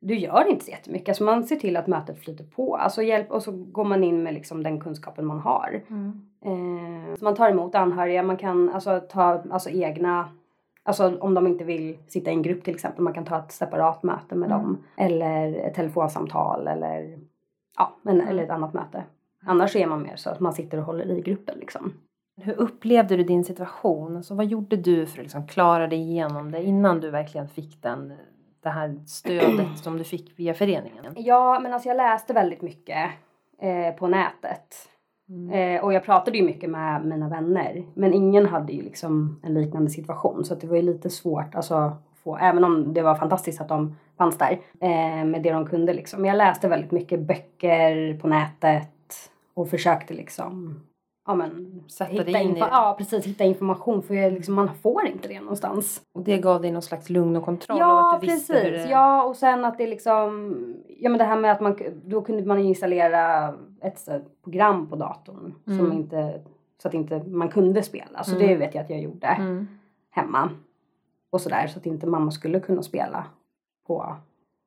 Du 0.08 0.18
gör 0.18 0.48
inte 0.50 0.64
så 0.64 0.70
jättemycket. 0.70 1.08
Alltså 1.08 1.24
man 1.24 1.44
ser 1.44 1.56
till 1.56 1.76
att 1.76 1.86
mötet 1.86 2.18
flyter 2.18 2.44
på. 2.44 2.76
Alltså 2.76 3.02
hjälp, 3.02 3.30
och 3.30 3.42
så 3.42 3.52
går 3.52 3.84
man 3.84 4.04
in 4.04 4.22
med 4.22 4.34
liksom 4.34 4.62
den 4.62 4.80
kunskapen 4.80 5.26
man 5.26 5.38
har. 5.40 5.80
Mm. 5.90 6.22
Eh, 6.44 7.14
så 7.16 7.24
man 7.24 7.34
tar 7.34 7.50
emot 7.50 7.74
anhöriga, 7.74 8.22
man 8.22 8.36
kan 8.36 8.68
alltså, 8.70 9.00
ta 9.00 9.42
alltså, 9.50 9.70
egna 9.70 10.28
Alltså 10.82 11.18
om 11.20 11.34
de 11.34 11.46
inte 11.46 11.64
vill 11.64 11.98
sitta 12.06 12.30
i 12.30 12.34
en 12.34 12.42
grupp 12.42 12.64
till 12.64 12.74
exempel, 12.74 13.02
man 13.04 13.12
kan 13.12 13.24
ta 13.24 13.38
ett 13.38 13.52
separat 13.52 14.02
möte 14.02 14.34
med 14.34 14.50
Mm. 14.50 14.62
dem. 14.62 14.78
Eller 14.96 15.54
ett 15.54 15.74
telefonsamtal 15.74 16.68
eller, 16.68 17.18
ja, 17.78 17.96
men, 18.02 18.14
Mm. 18.16 18.28
eller 18.28 18.42
ett 18.42 18.50
annat 18.50 18.74
möte. 18.74 19.04
Annars 19.46 19.76
är 19.76 19.86
man 19.86 20.02
mer 20.02 20.16
så 20.16 20.30
att 20.30 20.40
man 20.40 20.52
sitter 20.52 20.78
och 20.78 20.84
håller 20.84 21.10
i 21.10 21.20
gruppen 21.20 21.58
liksom. 21.58 21.92
Hur 22.40 22.52
upplevde 22.60 23.16
du 23.16 23.22
din 23.22 23.44
situation? 23.44 24.16
Alltså, 24.16 24.34
vad 24.34 24.46
gjorde 24.46 24.76
du 24.76 25.06
för 25.06 25.18
att 25.18 25.22
liksom 25.24 25.46
klara 25.46 25.86
dig 25.86 25.98
igenom 25.98 26.50
det 26.50 26.62
innan 26.62 27.00
du 27.00 27.10
verkligen 27.10 27.48
fick 27.48 27.82
den, 27.82 28.12
det 28.68 28.74
här 28.74 28.96
stödet 29.06 29.78
som 29.78 29.98
du 29.98 30.04
fick 30.04 30.38
via 30.38 30.54
föreningen? 30.54 31.14
Ja, 31.16 31.58
men 31.62 31.72
alltså 31.72 31.88
jag 31.88 31.96
läste 31.96 32.32
väldigt 32.32 32.62
mycket 32.62 33.10
eh, 33.58 33.94
på 33.98 34.06
nätet. 34.06 34.88
Mm. 35.28 35.76
Eh, 35.76 35.84
och 35.84 35.92
jag 35.92 36.04
pratade 36.04 36.38
ju 36.38 36.44
mycket 36.44 36.70
med 36.70 37.04
mina 37.04 37.28
vänner. 37.28 37.84
Men 37.94 38.14
ingen 38.14 38.46
hade 38.46 38.72
ju 38.72 38.82
liksom 38.82 39.40
en 39.42 39.54
liknande 39.54 39.90
situation. 39.90 40.44
Så 40.44 40.54
att 40.54 40.60
det 40.60 40.66
var 40.66 40.76
ju 40.76 40.82
lite 40.82 41.10
svårt, 41.10 41.54
alltså, 41.54 41.96
få, 42.24 42.36
även 42.36 42.64
om 42.64 42.94
det 42.94 43.02
var 43.02 43.14
fantastiskt 43.14 43.60
att 43.60 43.68
de 43.68 43.96
fanns 44.18 44.38
där 44.38 44.60
eh, 44.80 45.24
med 45.24 45.42
det 45.42 45.52
de 45.52 45.66
kunde 45.66 45.94
liksom. 45.94 46.22
Men 46.22 46.28
jag 46.28 46.36
läste 46.36 46.68
väldigt 46.68 46.90
mycket 46.90 47.20
böcker 47.20 48.18
på 48.18 48.28
nätet 48.28 49.30
och 49.54 49.70
försökte 49.70 50.14
liksom 50.14 50.80
ja, 51.28 51.34
men, 51.34 51.82
Sätta 51.88 52.10
hitta 52.10 52.24
dig 52.24 52.42
in 52.44 52.50
i 52.56 52.60
det. 52.60 52.68
Ja, 52.70 52.94
precis. 52.98 53.26
Hitta 53.26 53.44
information. 53.44 54.02
För 54.02 54.14
jag, 54.14 54.32
liksom, 54.32 54.54
man 54.54 54.74
får 54.74 55.06
inte 55.06 55.28
det 55.28 55.40
någonstans. 55.40 56.02
Och 56.12 56.22
det 56.22 56.38
gav 56.38 56.62
dig 56.62 56.70
någon 56.72 56.82
slags 56.82 57.10
lugn 57.10 57.36
och 57.36 57.44
kontroll? 57.44 57.76
och 57.76 57.80
Ja, 57.82 58.14
att 58.14 58.20
du 58.20 58.26
visste 58.26 58.52
precis. 58.52 58.66
Hur 58.66 58.72
det... 58.72 58.90
Ja, 58.90 59.22
och 59.24 59.36
sen 59.36 59.64
att 59.64 59.78
det 59.78 59.86
liksom... 59.86 60.54
Ja, 60.88 61.10
men 61.10 61.18
det 61.18 61.24
här 61.24 61.36
med 61.36 61.52
att 61.52 61.60
man... 61.60 61.78
Då 62.04 62.22
kunde 62.22 62.42
man 62.44 62.58
installera 62.58 63.54
ett 63.82 63.98
så 63.98 64.20
program 64.44 64.86
på 64.86 64.96
datorn. 64.96 65.54
Som 65.64 65.80
Mm. 65.80 65.92
inte... 65.92 66.40
Så 66.82 66.88
att 66.88 66.94
inte 66.94 67.22
man 67.26 67.48
kunde 67.48 67.82
spela. 67.82 68.22
Så 68.24 68.36
Mm. 68.36 68.48
det 68.48 68.56
vet 68.56 68.74
jag 68.74 68.82
att 68.84 68.90
jag 68.90 69.00
gjorde 69.00 69.26
Mm. 69.26 69.68
hemma. 70.10 70.50
och 71.30 71.40
sådär 71.40 71.66
så 71.66 71.78
att 71.78 71.86
inte 71.86 72.06
mamma 72.06 72.30
skulle 72.30 72.60
kunna 72.60 72.82
spela 72.82 73.24
på 73.86 74.16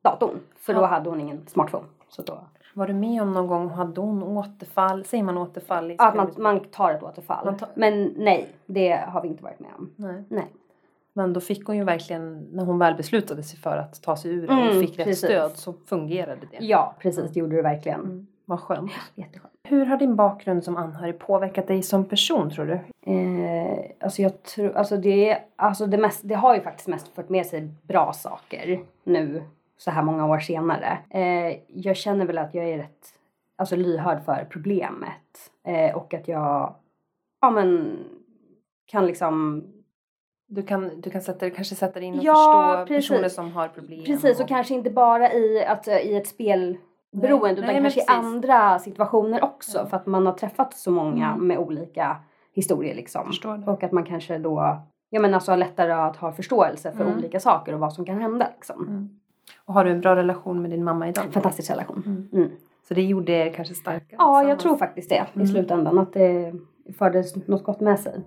datorn. 0.03 0.39
För 0.57 0.73
då 0.73 0.81
Ja. 0.81 0.85
hade 0.85 1.09
hon 1.09 1.19
ingen 1.21 1.47
smartphone. 1.47 1.85
Så 2.09 2.21
då, 2.21 2.39
Var 2.73 2.87
du 2.87 2.93
med 2.93 3.21
om 3.21 3.31
någon 3.33 3.47
gång, 3.47 3.69
hade 3.69 4.01
hon 4.01 4.23
återfall? 4.23 5.05
Säger 5.05 5.23
man 5.23 5.37
återfall? 5.37 5.91
I 5.91 5.95
att 5.99 6.15
man, 6.15 6.31
man 6.37 6.59
tar 6.59 6.91
ett 6.93 7.03
återfall. 7.03 7.55
Tar- 7.57 7.69
Men 7.75 8.13
nej, 8.17 8.47
det 8.65 8.89
har 9.07 9.21
vi 9.21 9.27
inte 9.27 9.43
varit 9.43 9.59
med 9.59 9.69
om. 9.77 9.91
Nej. 9.95 10.23
Nej. 10.29 10.45
Men 11.13 11.33
då 11.33 11.39
fick 11.39 11.65
hon 11.67 11.77
ju 11.77 11.83
verkligen, 11.83 12.47
när 12.51 12.65
hon 12.65 12.79
väl 12.79 12.95
beslutade 12.95 13.43
sig 13.43 13.59
för 13.59 13.77
att 13.77 14.01
ta 14.01 14.15
sig 14.15 14.31
ur 14.31 14.47
det 14.47 14.53
och 14.53 14.59
Mm, 14.59 14.79
fick 14.81 14.99
rätt 14.99 15.07
precis. 15.07 15.25
stöd 15.25 15.51
så 15.57 15.73
fungerade 15.85 16.41
det. 16.51 16.65
Ja, 16.65 16.95
precis. 16.99 17.31
Det 17.31 17.39
gjorde 17.39 17.55
det 17.55 17.61
verkligen. 17.61 17.99
Mm, 17.99 18.27
vad 18.45 18.59
skönt. 18.59 18.91
Jätteskönt. 19.15 19.53
Hur 19.67 19.85
har 19.85 19.97
din 19.97 20.15
bakgrund 20.15 20.63
som 20.63 20.77
anhörig 20.77 21.19
påverkat 21.19 21.67
dig 21.67 21.83
som 21.83 22.05
person 22.05 22.49
tror 22.49 22.65
du? 22.65 22.73
Eh, 23.13 23.79
alltså 23.99 24.21
jag 24.21 24.43
tror, 24.43 24.71
alltså 24.77 24.97
det, 24.97 25.37
alltså 25.55 25.85
det, 25.85 25.97
mest, 25.97 26.19
det 26.23 26.35
har 26.35 26.55
ju 26.55 26.61
faktiskt 26.61 26.87
mest 26.87 27.07
fört 27.07 27.29
med 27.29 27.45
sig 27.45 27.69
bra 27.81 28.13
saker 28.13 28.79
nu 29.03 29.43
så 29.83 29.91
här 29.91 30.03
många 30.03 30.25
år 30.25 30.39
senare. 30.39 30.97
Eh, 31.09 31.57
jag 31.67 31.95
känner 31.97 32.25
väl 32.25 32.37
att 32.37 32.53
jag 32.53 32.65
är 32.69 32.77
rätt 32.77 33.05
alltså 33.57 33.75
lyhörd 33.75 34.23
för 34.25 34.47
problemet 34.49 35.51
eh, 35.67 35.95
och 35.95 36.13
att 36.13 36.27
jag 36.27 36.75
ja 37.41 37.49
men 37.51 37.97
kan 38.85 39.05
liksom 39.05 39.63
Du 40.47 40.63
kan, 40.63 41.01
du 41.01 41.09
kan 41.09 41.21
sätta, 41.21 41.49
kanske 41.49 41.75
sätta 41.75 41.99
dig 41.99 42.03
in 42.07 42.17
och 42.19 42.23
Ja, 42.23 42.33
förstå 42.33 42.87
precis. 42.95 43.09
personer 43.09 43.29
som 43.29 43.51
har 43.51 43.67
problem. 43.67 44.03
precis 44.05 44.39
och 44.39 44.47
kanske 44.47 44.73
inte 44.73 44.89
bara 44.89 45.33
i, 45.33 45.65
att, 45.65 45.87
i 45.87 46.15
ett 46.15 46.27
spelberoende 46.27 47.47
Nej, 47.47 47.53
utan 47.53 47.65
nej, 47.65 47.81
kanske 47.81 47.99
i 48.01 48.05
andra 48.07 48.79
situationer 48.79 49.43
också 49.43 49.77
Ja. 49.77 49.85
för 49.85 49.97
att 49.97 50.05
man 50.05 50.25
har 50.25 50.33
träffat 50.33 50.73
så 50.73 50.91
många 50.91 51.27
Mm. 51.31 51.47
med 51.47 51.57
olika 51.57 52.17
historier 52.53 52.95
liksom. 52.95 53.31
Och 53.67 53.83
att 53.83 53.91
man 53.91 54.03
kanske 54.03 54.37
då 54.37 54.77
ja, 55.09 55.19
men 55.21 55.33
alltså 55.33 55.51
har 55.51 55.57
lättare 55.57 55.91
att 55.91 56.17
ha 56.17 56.31
förståelse 56.31 56.91
för 56.91 57.03
Mm. 57.03 57.17
olika 57.17 57.39
saker 57.39 57.73
och 57.73 57.79
vad 57.79 57.93
som 57.93 58.05
kan 58.05 58.21
hända. 58.21 58.47
Liksom. 58.55 58.87
Mm. 58.87 59.09
Och 59.65 59.73
har 59.73 59.85
du 59.85 59.91
en 59.91 60.01
bra 60.01 60.15
relation 60.15 60.61
med 60.61 60.71
din 60.71 60.83
mamma 60.83 61.09
idag? 61.09 61.23
Fantastisk 61.31 61.71
relation. 61.71 62.03
Mm. 62.05 62.27
Mm. 62.43 62.51
Så 62.87 62.93
det 62.93 63.01
gjorde 63.01 63.31
er 63.31 63.53
kanske 63.53 63.73
starka? 63.75 64.15
Ja, 64.19 64.43
jag 64.43 64.59
tror 64.59 64.77
faktiskt 64.77 65.09
det 65.09 65.25
Mm. 65.33 65.43
i 65.45 65.47
slutändan. 65.47 65.99
Att 65.99 66.13
det 66.13 66.53
förde 66.97 67.23
något 67.45 67.63
gott 67.63 67.79
med 67.79 67.99
sig. 67.99 68.21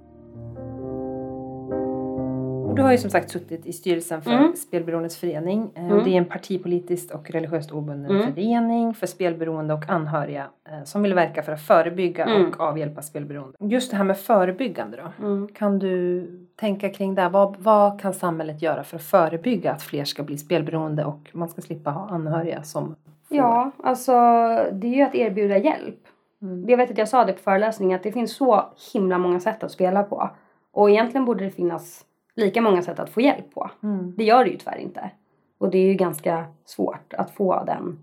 Och 2.75 2.79
du 2.79 2.83
har 2.83 2.93
ju 2.93 2.99
som 2.99 3.11
sagt 3.11 3.31
suttit 3.31 3.67
i 3.67 3.73
styrelsen 3.73 4.23
för 4.23 4.31
Mm. 4.31 4.57
Spelberoendes 4.57 5.17
förening. 5.17 5.71
Eh, 5.75 5.85
Mm. 5.85 6.05
Det 6.05 6.11
är 6.11 6.15
en 6.19 6.25
partipolitiskt 6.25 7.15
och 7.15 7.31
religiöst 7.31 7.71
obunden 7.73 8.11
Mm. 8.17 8.35
förening 8.35 8.95
för 8.95 9.07
spelberoende 9.07 9.75
och 9.75 9.89
anhöriga 9.91 10.47
eh, 10.69 10.85
som 10.85 11.03
vill 11.03 11.15
verka 11.15 11.43
för 11.43 11.53
att 11.53 11.61
förebygga 11.63 12.25
Mm. 12.25 12.49
och 12.49 12.61
avhjälpa 12.61 13.03
spelberoende. 13.03 13.57
Just 13.61 13.91
det 13.91 13.97
här 13.97 14.05
med 14.05 14.19
förebyggande 14.19 14.97
då. 14.97 15.27
Mm. 15.27 15.49
Kan 15.49 15.79
du 15.79 16.27
tänka 16.57 16.89
kring 16.89 17.15
det? 17.15 17.29
Vad, 17.29 17.57
vad 17.59 18.01
kan 18.01 18.15
samhället 18.15 18.63
göra 18.63 18.85
för 18.85 18.97
att 18.97 19.03
förebygga 19.05 19.73
att 19.73 19.83
fler 19.83 20.05
ska 20.05 20.23
bli 20.23 20.39
spelberoende 20.39 21.05
och 21.05 21.31
man 21.33 21.49
ska 21.49 21.61
slippa 21.63 21.91
ha 21.91 22.09
anhöriga 22.09 22.63
som 22.63 22.87
får? 23.29 23.37
Ja, 23.37 23.71
alltså 23.83 24.13
det 24.73 24.87
är 24.87 24.95
ju 24.95 25.03
att 25.03 25.15
erbjuda 25.15 25.59
hjälp. 25.59 25.99
Mm. 26.43 26.69
Jag 26.69 26.77
vet 26.77 26.91
att 26.91 26.99
jag 26.99 27.09
sa 27.09 27.25
det 27.25 27.33
på 27.33 27.39
föreläsningen 27.43 27.97
att 27.97 28.03
det 28.03 28.13
finns 28.13 28.37
så 28.37 28.65
himla 28.93 29.19
många 29.19 29.41
sätt 29.41 29.63
att 29.65 29.71
spela 29.73 30.03
på. 30.03 30.31
Och 30.73 30.91
egentligen 30.91 31.25
borde 31.25 31.45
det 31.45 31.51
finnas 31.51 32.05
lika 32.37 32.61
många 32.63 32.83
sätt 32.83 32.99
att 32.99 33.11
få 33.11 33.21
hjälp 33.21 33.55
på. 33.55 33.71
Mm. 33.83 34.15
Det 34.17 34.25
gör 34.25 34.45
det 34.45 34.51
ju 34.51 34.57
tyvärr 34.57 34.79
inte. 34.79 35.11
Och 35.59 35.71
det 35.71 35.79
är 35.79 35.87
ju 35.87 35.95
ganska 35.95 36.45
svårt 36.65 37.15
att 37.15 37.31
få 37.31 37.65
den 37.67 37.99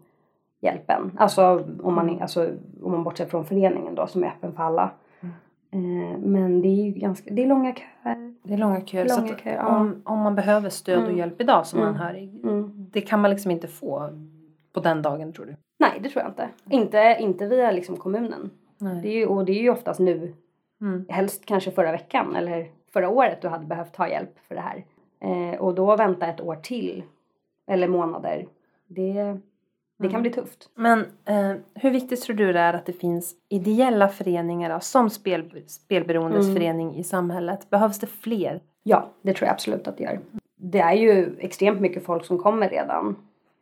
hjälpen. 0.62 1.12
Alltså 1.18 1.66
om 1.84 1.94
man, 1.96 2.10
är- 2.10 2.22
alltså, 2.22 2.50
om 2.84 2.92
man 2.92 3.04
bortser 3.04 3.26
från 3.26 3.46
föreningen 3.46 3.96
då 3.96 4.08
som 4.08 4.24
är 4.24 4.28
öppen 4.28 4.54
för 4.54 4.64
alla. 4.64 4.92
Eh, 5.74 6.18
men 6.20 6.62
det 6.62 6.68
är 6.68 6.86
ju 6.86 6.92
ganska, 6.92 7.34
det 7.34 7.44
är 7.44 7.48
långa 7.48 7.76
köer. 7.76 8.34
Det 8.44 8.54
är 8.54 8.58
långa 8.58 8.82
köer. 8.86 9.08
så 9.08 9.22
Långa 9.22 9.34
att 9.34 9.42
köer, 9.42 9.56
ja. 9.56 9.78
om, 9.80 10.02
om 10.06 10.20
man 10.20 10.36
behöver 10.36 10.70
stöd 10.70 10.98
och 10.98 11.04
Mm. 11.06 11.18
hjälp 11.18 11.42
idag 11.42 11.66
som 11.68 11.80
Mm. 11.80 11.90
anhörig. 11.90 12.40
Mm. 12.44 12.88
Det 12.92 13.02
kan 13.02 13.22
man 13.22 13.32
liksom 13.32 13.52
inte 13.52 13.68
få 13.68 14.10
på 14.74 14.80
den 14.80 15.02
dagen 15.02 15.34
tror 15.34 15.46
du? 15.46 15.56
Nej 15.80 16.00
det 16.04 16.10
tror 16.10 16.24
jag 16.24 16.32
inte. 16.32 16.50
Inte, 16.70 17.18
inte 17.20 17.48
via 17.48 17.72
liksom 17.72 17.98
kommunen. 17.98 18.50
Nej. 18.78 19.02
Det 19.02 19.08
är 19.08 19.14
ju, 19.18 19.26
och 19.26 19.46
det 19.46 19.52
är 19.52 19.62
ju 19.62 19.70
oftast 19.70 20.00
nu, 20.00 20.34
Mm. 20.82 21.06
helst 21.10 21.46
kanske 21.46 21.72
förra 21.72 21.92
veckan 21.92 22.36
eller 22.36 22.68
förra 22.94 23.10
året 23.10 23.42
du 23.42 23.48
hade 23.48 23.66
behövt 23.66 23.96
ha 23.96 24.08
hjälp 24.10 24.40
för 24.48 24.56
det 24.56 24.62
här. 24.62 24.86
Eh, 25.20 25.60
och 25.60 25.76
då 25.76 25.96
vänta 25.96 26.28
ett 26.28 26.42
år 26.42 26.56
till, 26.56 27.04
eller 27.68 27.88
månader, 27.88 28.48
det, 28.88 29.14
det 29.98 30.08
kan 30.08 30.10
Mm. 30.10 30.22
bli 30.22 30.32
tufft. 30.32 30.70
Men 30.76 31.00
eh, 31.26 31.54
hur 31.74 31.92
viktigt 31.92 32.22
tror 32.22 32.36
du 32.36 32.54
det 32.54 32.60
är 32.60 32.74
att 32.74 32.86
det 32.86 32.94
finns 32.94 33.36
ideella 33.50 34.08
föreningar 34.08 34.80
som 34.80 35.10
spel, 35.10 35.64
Spelberoendes 35.68 36.44
Mm. 36.46 36.56
förening 36.56 36.96
i 36.96 37.04
samhället? 37.04 37.70
Behövs 37.70 38.00
det 38.00 38.08
fler? 38.08 38.62
Ja, 38.84 39.10
det 39.22 39.34
tror 39.34 39.46
jag 39.48 39.54
absolut 39.54 39.88
att 39.88 39.98
det 39.98 40.04
gör. 40.04 40.20
Det 40.56 40.80
är 40.80 40.94
ju 40.94 41.36
extremt 41.40 41.82
mycket 41.82 42.06
folk 42.06 42.26
som 42.26 42.38
kommer 42.38 42.70
redan. 42.70 43.16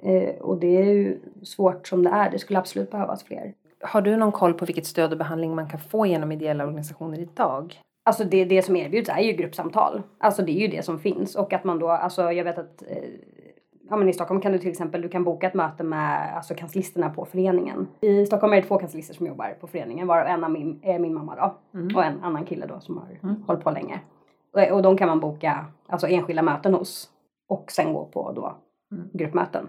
Eh, 0.04 0.36
och 0.42 0.58
det 0.58 0.78
är 0.78 0.84
ju 0.86 1.20
svårt 1.44 1.88
som 1.88 2.04
det 2.04 2.10
är. 2.10 2.30
Det 2.32 2.40
skulle 2.40 2.60
absolut 2.60 2.92
behövas 2.92 3.24
fler. 3.24 3.54
Har 3.82 4.02
du 4.02 4.18
någon 4.18 4.32
koll 4.32 4.54
på 4.54 4.66
vilket 4.66 4.86
stöd 4.86 5.12
och 5.12 5.18
behandling 5.18 5.56
man 5.56 5.70
kan 5.70 5.80
få 5.80 6.06
genom 6.06 6.32
ideella 6.32 6.64
organisationer 6.64 7.20
idag? 7.20 7.82
Alltså 8.10 8.24
det, 8.24 8.46
det 8.46 8.62
som 8.62 8.75
erbjuds 8.75 9.10
är 9.10 9.20
ju 9.22 9.34
gruppsamtal. 9.34 10.01
Alltså 10.18 10.42
det 10.42 10.51
är 10.51 10.60
ju 10.62 10.68
det 10.68 10.84
som 10.86 11.00
finns. 11.00 11.36
Och 11.36 11.54
att 11.54 11.63
man 11.63 11.80
då, 11.80 11.89
alltså 11.89 12.32
jag 12.32 12.44
vet 12.44 12.58
att 12.58 12.82
eh, 12.88 12.98
Ja 13.89 13.96
men 13.96 14.10
i 14.10 14.13
Stockholm 14.13 14.42
kan 14.42 14.51
du 14.51 14.58
till 14.60 14.70
exempel, 14.70 15.01
du 15.01 15.10
kan 15.10 15.24
boka 15.24 15.48
ett 15.48 15.54
möte 15.54 15.84
med 15.84 16.36
alltså 16.36 16.54
kanslisterna 16.56 17.10
på 17.10 17.25
föreningen. 17.25 17.88
I 18.01 18.25
Stockholm 18.25 18.54
är 18.54 18.58
det 18.62 18.68
två 18.68 18.78
kanslister 18.78 19.13
som 19.13 19.25
jobbar 19.28 19.58
på 19.60 19.68
föreningen 19.68 20.08
varav 20.08 20.28
en 20.28 20.44
av 20.44 20.51
min, 20.51 20.80
är 20.84 21.00
min 21.00 21.13
mamma 21.13 21.36
då. 21.36 21.80
Mm. 21.80 21.96
Och 21.96 22.04
en 22.04 22.24
annan 22.24 22.46
kille 22.46 22.66
då 22.66 22.80
som 22.80 22.98
har 22.98 23.08
Mm. 23.24 23.44
hållit 23.48 23.63
på 23.63 23.72
länge. 23.72 24.00
Och, 24.54 24.75
och 24.75 24.82
de 24.82 24.98
kan 24.98 25.08
man 25.08 25.20
boka 25.20 25.66
alltså 25.88 26.08
enskilda 26.08 26.42
möten 26.42 26.74
hos. 26.74 27.10
Och 27.48 27.72
sen 27.72 27.94
gå 27.94 28.06
på 28.06 28.32
då 28.32 28.56
Mm. 28.92 29.10
gruppmöten. 29.13 29.68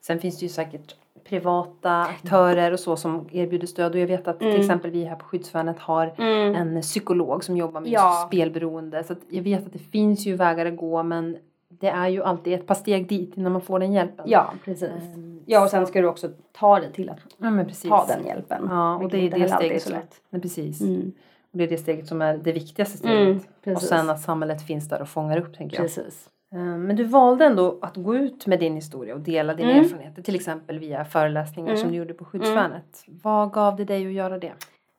Sen 0.00 0.18
finns 0.20 0.38
det 0.38 0.46
ju 0.46 0.50
säkert 0.50 0.96
privata 1.28 2.02
aktörer 2.02 2.72
och 2.72 2.80
så 2.80 2.96
som 2.96 3.28
erbjuder 3.32 3.66
stöd 3.66 3.92
och 3.94 3.98
jag 4.00 4.06
vet 4.06 4.28
att 4.28 4.38
till 4.38 4.48
Mm. 4.48 4.60
exempel 4.60 4.90
vi 4.90 5.04
här 5.04 5.16
på 5.16 5.24
Skyddsvärnet 5.24 5.78
har 5.78 6.20
en 6.20 6.80
psykolog 6.82 7.44
som 7.44 7.56
jobbar 7.56 7.80
med 7.80 7.90
Ja. 7.90 8.24
spelberoende. 8.26 9.04
Så 9.04 9.12
att 9.12 9.18
jag 9.28 9.42
vet 9.42 9.66
att 9.66 9.72
det 9.72 9.78
finns 9.78 10.26
ju 10.26 10.36
vägar 10.36 10.66
att 10.66 10.76
gå 10.76 11.02
men 11.02 11.36
det 11.68 11.88
är 11.88 12.08
ju 12.08 12.22
alltid 12.22 12.52
ett 12.52 12.66
par 12.66 12.74
steg 12.74 13.08
dit 13.08 13.36
innan 13.36 13.52
man 13.52 13.60
får 13.60 13.78
den 13.78 13.92
hjälpen. 13.92 14.24
Ja 14.28 14.52
precis. 14.64 14.90
Ehm, 15.14 15.30
Ja 15.46 15.64
och 15.64 15.70
sen 15.70 15.86
ska 15.86 16.00
du 16.00 16.06
också 16.08 16.28
ta 16.52 16.80
dig 16.80 16.92
till 16.92 17.10
att 17.10 17.18
ja 17.38 17.50
men 17.50 17.70
ta 17.88 18.06
den 18.06 18.26
hjälpen. 18.26 18.66
Ja 18.70 18.94
och 18.96 19.08
det 19.10 19.18
är 19.26 19.30
det 19.30 19.48
steget 19.48 19.82
så 19.82 19.88
som, 19.88 19.98
lätt. 19.98 20.20
nej, 20.30 20.42
precis. 20.42 20.80
Mm. 20.80 21.12
Och 21.52 21.58
det 21.58 21.64
är 21.64 21.68
det 21.68 21.78
steget 21.78 22.06
som 22.06 22.22
är 22.22 22.38
det 22.38 22.52
viktigaste 22.52 22.98
steget. 22.98 23.48
Mm, 23.64 23.76
och 23.76 23.82
sen 23.82 24.10
att 24.10 24.20
samhället 24.20 24.62
finns 24.62 24.88
där 24.88 25.02
och 25.02 25.08
fångar 25.08 25.38
upp 25.38 25.56
tänker 25.56 25.76
jag. 25.76 25.84
Precis. 25.84 26.28
Ehm, 26.54 26.82
Men 26.86 26.96
du 26.96 27.04
valde 27.04 27.44
ändå 27.44 27.78
att 27.82 27.96
gå 27.96 28.14
ut 28.16 28.46
med 28.46 28.60
din 28.60 28.74
historia 28.74 29.14
och 29.14 29.20
dela 29.20 29.54
dina 29.54 29.70
Mm. 29.70 29.84
erfarenheter. 29.84 30.22
Till 30.22 30.34
exempel 30.34 30.78
via 30.78 31.04
föreläsningar 31.04 31.68
Mm. 31.70 31.80
som 31.80 31.90
du 31.90 31.96
gjorde 31.96 32.14
på 32.14 32.24
Skyddsvärnet. 32.24 33.04
Vad 33.22 33.52
gav 33.52 33.76
det 33.76 33.84
dig 33.84 34.06
att 34.06 34.12
göra 34.12 34.38
det? 34.38 34.52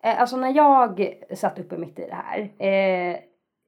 Eh, 0.03 0.21
alltså 0.21 0.37
när 0.37 0.53
jag 0.55 1.13
satt 1.35 1.59
uppe 1.59 1.77
mitt 1.77 1.99
i 1.99 2.07
det 2.07 2.15
här. 2.23 2.39
Eh, 2.67 3.17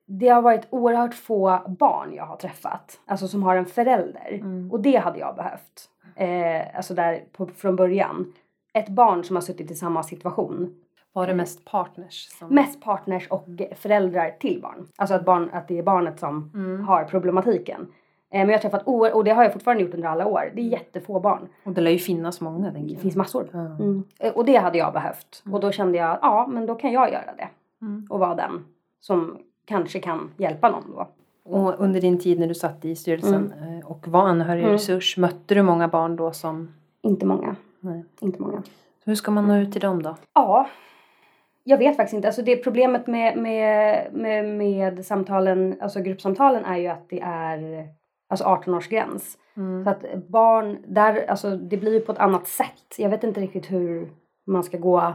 det 0.08 0.28
har 0.28 0.42
varit 0.42 0.68
oerhört 0.70 1.14
få 1.14 1.60
barn 1.80 2.14
jag 2.14 2.26
har 2.26 2.36
träffat. 2.38 3.00
Alltså 3.06 3.28
som 3.28 3.44
har 3.44 3.56
en 3.56 3.66
förälder. 3.66 4.32
Mm. 4.34 4.72
Och 4.72 4.80
det 4.80 4.96
hade 4.96 5.20
jag 5.20 5.36
behövt. 5.36 5.90
Eh, 6.16 6.78
alltså 6.78 6.94
där 6.94 7.24
på, 7.32 7.46
från 7.48 7.76
början. 7.76 8.34
Ett 8.74 8.90
barn 8.90 9.24
som 9.24 9.36
har 9.36 9.42
suttit 9.42 9.72
i 9.72 9.76
samma 9.76 10.04
situation. 10.04 10.76
Var 11.18 11.28
det 11.28 11.34
mest 11.34 11.66
partners? 11.66 12.30
Som... 12.40 12.56
Mest 12.56 12.82
partners 12.82 13.28
och 13.28 13.46
föräldrar 13.76 14.32
till 14.40 14.62
barn. 14.62 14.88
Alltså 14.96 15.16
att, 15.16 15.26
barn, 15.26 15.50
att 15.54 15.68
det 15.68 15.78
är 15.80 15.84
barnet 15.84 16.20
som 16.20 16.52
Mm. 16.54 16.84
har 16.86 17.04
problematiken. 17.04 17.82
Eh, 18.30 18.40
men 18.40 18.50
jag 18.50 18.56
har 18.58 18.62
träffat 18.62 18.88
och 19.16 19.24
det 19.24 19.32
har 19.32 19.44
jag 19.44 19.54
fortfarande 19.54 19.84
gjort 19.84 19.94
under 19.94 20.08
alla 20.08 20.26
år. 20.28 20.52
Det 20.56 20.62
är 20.62 20.66
jättefå 20.66 21.20
barn. 21.20 21.48
Och 21.64 21.72
det 21.72 21.82
lär 21.82 21.92
ju 21.92 21.98
finnas 21.98 22.42
många 22.42 22.72
Det 22.72 22.96
finns 22.96 23.16
massor. 23.16 23.50
Mm. 23.54 24.04
Eh, 24.20 24.34
Och 24.34 24.46
det 24.46 24.56
hade 24.56 24.78
jag 24.78 24.94
behövt. 24.94 25.44
Och 25.52 25.60
då 25.60 25.72
kände 25.72 25.98
jag, 25.98 26.20
ja 26.22 26.48
men 26.50 26.66
då 26.66 26.76
kan 26.76 26.92
jag 26.92 27.12
göra 27.12 27.34
det. 27.38 27.50
Mm. 27.82 28.08
Och 28.10 28.20
vara 28.20 28.36
den 28.36 28.66
som 29.00 29.38
kanske 29.66 30.00
kan 30.00 30.32
hjälpa 30.38 30.70
någon 30.70 30.92
då. 30.96 31.08
Och 31.44 31.80
under 31.80 32.02
din 32.02 32.20
tid 32.20 32.40
när 32.40 32.48
du 32.48 32.56
satt 32.56 32.86
i 32.86 32.96
styrelsen 32.96 33.54
eh, 33.62 33.92
och 33.92 34.08
var 34.08 34.22
anhörigresurs, 34.28 35.18
mötte 35.18 35.56
du 35.56 35.62
många 35.62 35.88
barn 35.88 36.16
då 36.16 36.32
som... 36.32 36.74
Inte 37.02 37.26
många. 37.26 37.56
Nej. 37.80 38.06
Inte 38.20 38.42
många. 38.42 38.62
Så 39.04 39.10
hur 39.12 39.16
ska 39.16 39.32
man 39.32 39.48
nå 39.48 39.56
ut 39.56 39.72
till 39.72 39.82
dem 39.82 40.04
då? 40.04 40.16
Ja. 40.34 40.68
Jag 41.70 41.78
vet 41.78 41.96
faktiskt 41.96 42.14
inte. 42.14 42.28
Alltså 42.28 42.42
det 42.42 42.56
problemet 42.56 43.08
med, 43.08 43.38
med, 43.38 44.08
med, 44.14 44.46
med 44.46 45.06
samtalen, 45.06 45.78
alltså 45.82 46.02
gruppsamtalen 46.02 46.66
är 46.66 46.78
ju 46.78 46.88
att 46.88 47.10
det 47.10 47.20
är 47.20 47.88
alltså 48.30 48.46
18-årsgräns. 48.46 49.38
Mm. 49.58 49.84
Så 49.84 49.90
att 49.90 50.28
barn, 50.28 50.78
där, 50.88 51.26
alltså 51.30 51.58
det 51.58 51.78
blir 51.78 51.94
ju 51.94 52.00
på 52.00 52.12
ett 52.12 52.18
annat 52.18 52.48
sätt. 52.48 52.96
Jag 52.98 53.10
vet 53.10 53.24
inte 53.24 53.42
riktigt 53.42 53.72
hur 53.72 54.12
man 54.46 54.64
ska 54.64 54.78
gå 54.78 55.14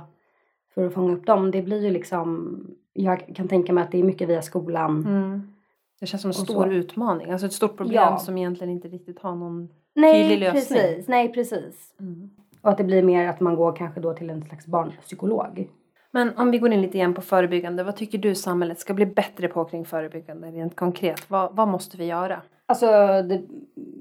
för 0.75 0.87
att 0.87 0.95
fånga 0.95 1.13
upp 1.13 1.27
dem. 1.27 1.51
Det 1.51 1.63
blir 1.63 1.85
ju 1.85 1.91
liksom, 1.91 2.61
jag 2.93 3.35
kan 3.37 3.49
tänka 3.49 3.73
mig 3.73 3.85
att 3.85 3.93
det 3.93 3.99
är 3.99 4.05
mycket 4.05 4.29
via 4.29 4.43
skolan. 4.43 5.07
Mm. 5.07 5.53
Det 6.01 6.07
känns 6.07 6.23
som 6.23 6.29
en 6.29 6.35
stor 6.35 6.65
så. 6.65 6.71
utmaning, 6.71 7.31
alltså 7.31 7.47
ett 7.47 7.53
stort 7.53 7.77
problem 7.77 7.95
Ja. 7.95 8.19
som 8.19 8.39
egentligen 8.39 8.73
inte 8.73 8.89
riktigt 8.89 9.19
har 9.19 9.35
någon... 9.35 9.69
Nej, 9.95 10.23
Tydlig 10.23 10.41
lösning. 10.41 10.79
precis. 10.79 11.09
Nej, 11.09 11.33
precis. 11.33 11.95
Mm. 12.01 12.31
Och 12.61 12.71
att 12.71 12.79
det 12.79 12.85
blir 12.85 13.03
mer 13.03 13.29
att 13.29 13.41
man 13.41 13.57
går 13.57 13.77
kanske 13.77 14.01
då 14.01 14.15
till 14.15 14.31
en 14.31 14.43
slags 14.43 14.67
barnpsykolog. 14.67 15.69
Men 16.15 16.37
om 16.37 16.51
vi 16.51 16.59
går 16.59 16.73
in 16.73 16.83
lite 16.83 16.97
igen 16.97 17.15
på 17.15 17.21
förebyggande. 17.21 17.85
Vad 17.85 17.97
tycker 17.97 18.19
du 18.19 18.35
samhället 18.35 18.79
ska 18.79 18.95
bli 18.95 19.07
bättre 19.07 19.49
på 19.49 19.65
kring 19.65 19.85
förebyggande 19.85 20.51
rent 20.51 20.77
konkret? 20.77 21.31
Vad, 21.31 21.57
vad 21.57 21.69
måste 21.69 21.97
vi 21.97 22.05
göra? 22.05 22.43
Alltså, 22.67 22.87
det, 23.23 23.43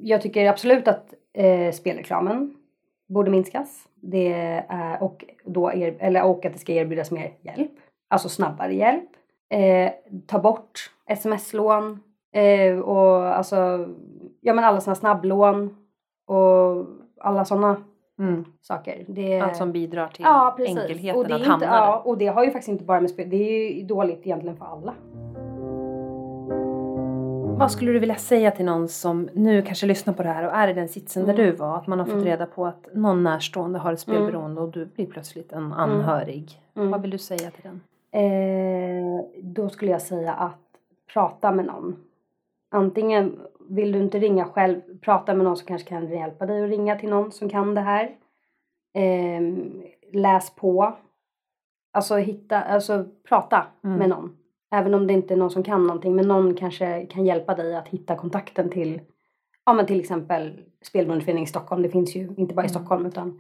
jag 0.02 0.22
tycker 0.22 0.50
absolut 0.50 0.88
att 0.88 1.14
eh, 1.34 1.72
spelreklamen 1.72 2.56
borde 3.10 3.32
minskas. 3.32 3.88
Det 3.96 4.34
är, 4.70 5.04
och, 5.04 5.26
då 5.46 5.74
er, 5.74 5.96
eller, 6.00 6.24
och 6.24 6.46
att 6.46 6.54
det 6.54 6.60
ska 6.60 6.74
erbjudas 6.74 7.12
mer 7.12 7.34
hjälp. 7.42 7.72
Alltså 8.10 8.30
snabbare 8.30 8.74
hjälp. 8.74 9.10
Eh, 9.50 9.92
ta 10.28 10.40
bort 10.40 10.92
sms-lån. 11.08 12.00
Eh, 12.34 12.80
och 12.80 13.38
alltså, 13.38 13.88
ja 14.42 14.54
men 14.54 14.64
alla 14.64 14.82
sådana 14.82 14.96
snabblån. 14.96 15.76
Och 16.28 16.86
alla 17.20 17.46
sådana 17.46 17.84
Mm. 18.22 18.46
saker. 18.62 19.06
Det, 19.08 19.40
Allt 19.40 19.56
som 19.56 19.72
bidrar 19.72 20.08
till 20.08 20.26
ja, 20.26 20.54
precis. 20.58 20.78
enkelheten 20.78 21.20
och 21.22 21.28
det 21.28 21.34
är 21.34 21.36
att 21.36 21.42
inte, 21.42 21.52
hamna 21.52 21.66
ja, 21.66 21.86
där. 21.96 22.08
Och 22.08 22.18
det 22.18 22.28
har 22.28 22.44
ju 22.44 22.52
faktiskt 22.52 22.70
inte 22.70 22.84
bara 22.84 23.02
med 23.02 23.10
spel, 23.10 23.30
det 23.30 23.36
är 23.36 23.74
ju 23.74 23.84
dåligt 23.84 24.20
egentligen 24.26 24.58
för 24.58 24.66
alla. 24.66 24.94
Vad 27.58 27.72
skulle 27.72 27.92
du 27.92 28.00
vilja 28.00 28.16
säga 28.16 28.52
till 28.52 28.66
någon 28.66 28.88
som 28.88 29.30
nu 29.34 29.62
kanske 29.62 29.86
lyssnar 29.86 30.14
på 30.14 30.24
det 30.24 30.30
här 30.30 30.46
och 30.48 30.54
är 30.54 30.68
i 30.68 30.74
den 30.74 30.90
sitsen 30.90 31.26
där 31.26 31.34
Mm. 31.34 31.46
du 31.46 31.52
var? 31.52 31.78
Att 31.78 31.88
man 31.88 32.00
har 32.00 32.06
fått 32.06 32.14
Mm. 32.14 32.26
reda 32.26 32.46
på 32.46 32.66
att 32.66 32.88
någon 32.94 33.24
närstående 33.24 33.80
har 33.80 33.94
ett 33.94 34.00
spelberoende 34.00 34.62
och 34.62 34.70
du 34.72 34.86
blir 34.86 35.06
plötsligt 35.06 35.52
en 35.52 35.74
anhörig. 35.74 36.62
Mm. 36.76 36.92
Vad 36.92 37.02
vill 37.02 37.12
du 37.12 37.18
säga 37.18 37.52
till 37.52 37.64
den? 37.64 37.82
Eh, 38.24 39.26
då 39.44 39.70
skulle 39.70 39.92
jag 39.92 40.02
säga 40.02 40.34
att 40.34 40.58
prata 41.14 41.52
med 41.52 41.66
någon. 41.66 41.96
Antingen 42.72 43.40
vill 43.76 43.92
du 43.92 44.00
inte 44.00 44.20
ringa 44.20 44.46
själv, 44.46 44.82
prata 45.02 45.34
med 45.34 45.44
någon 45.46 45.58
som 45.58 45.68
kanske 45.68 45.90
kan 45.90 46.10
hjälpa 46.10 46.46
dig 46.46 46.64
att 46.64 46.70
ringa 46.70 46.96
till 47.00 47.10
någon 47.10 47.32
som 47.32 47.50
kan 47.50 47.76
det 47.76 47.82
här. 47.82 48.16
Eh, 48.94 49.42
läs 50.14 50.56
på. 50.56 50.94
Alltså 51.94 52.16
hitta, 52.16 52.62
alltså 52.62 53.06
prata 53.30 53.66
Mm. 53.84 53.98
med 53.98 54.10
någon. 54.10 54.38
Även 54.76 54.94
om 54.94 55.08
det 55.08 55.14
inte 55.14 55.34
är 55.34 55.38
någon 55.38 55.52
som 55.52 55.64
kan 55.64 55.88
någonting, 55.88 56.16
men 56.16 56.28
någon 56.28 56.56
kanske 56.56 57.06
kan 57.06 57.26
hjälpa 57.26 57.56
dig 57.56 57.76
att 57.76 57.88
hitta 57.88 58.16
kontakten 58.16 58.70
till, 58.70 59.02
ja 59.66 59.74
men 59.74 59.86
till 59.86 60.00
exempel 60.00 60.60
Spelberoendeföreningen 60.82 61.44
i 61.44 61.48
Stockholm. 61.48 61.82
Det 61.82 61.90
finns 61.90 62.16
ju 62.16 62.30
inte 62.38 62.56
bara 62.56 62.66
i 62.66 62.70
Mm. 62.70 62.70
Stockholm 62.70 63.06
utan 63.06 63.40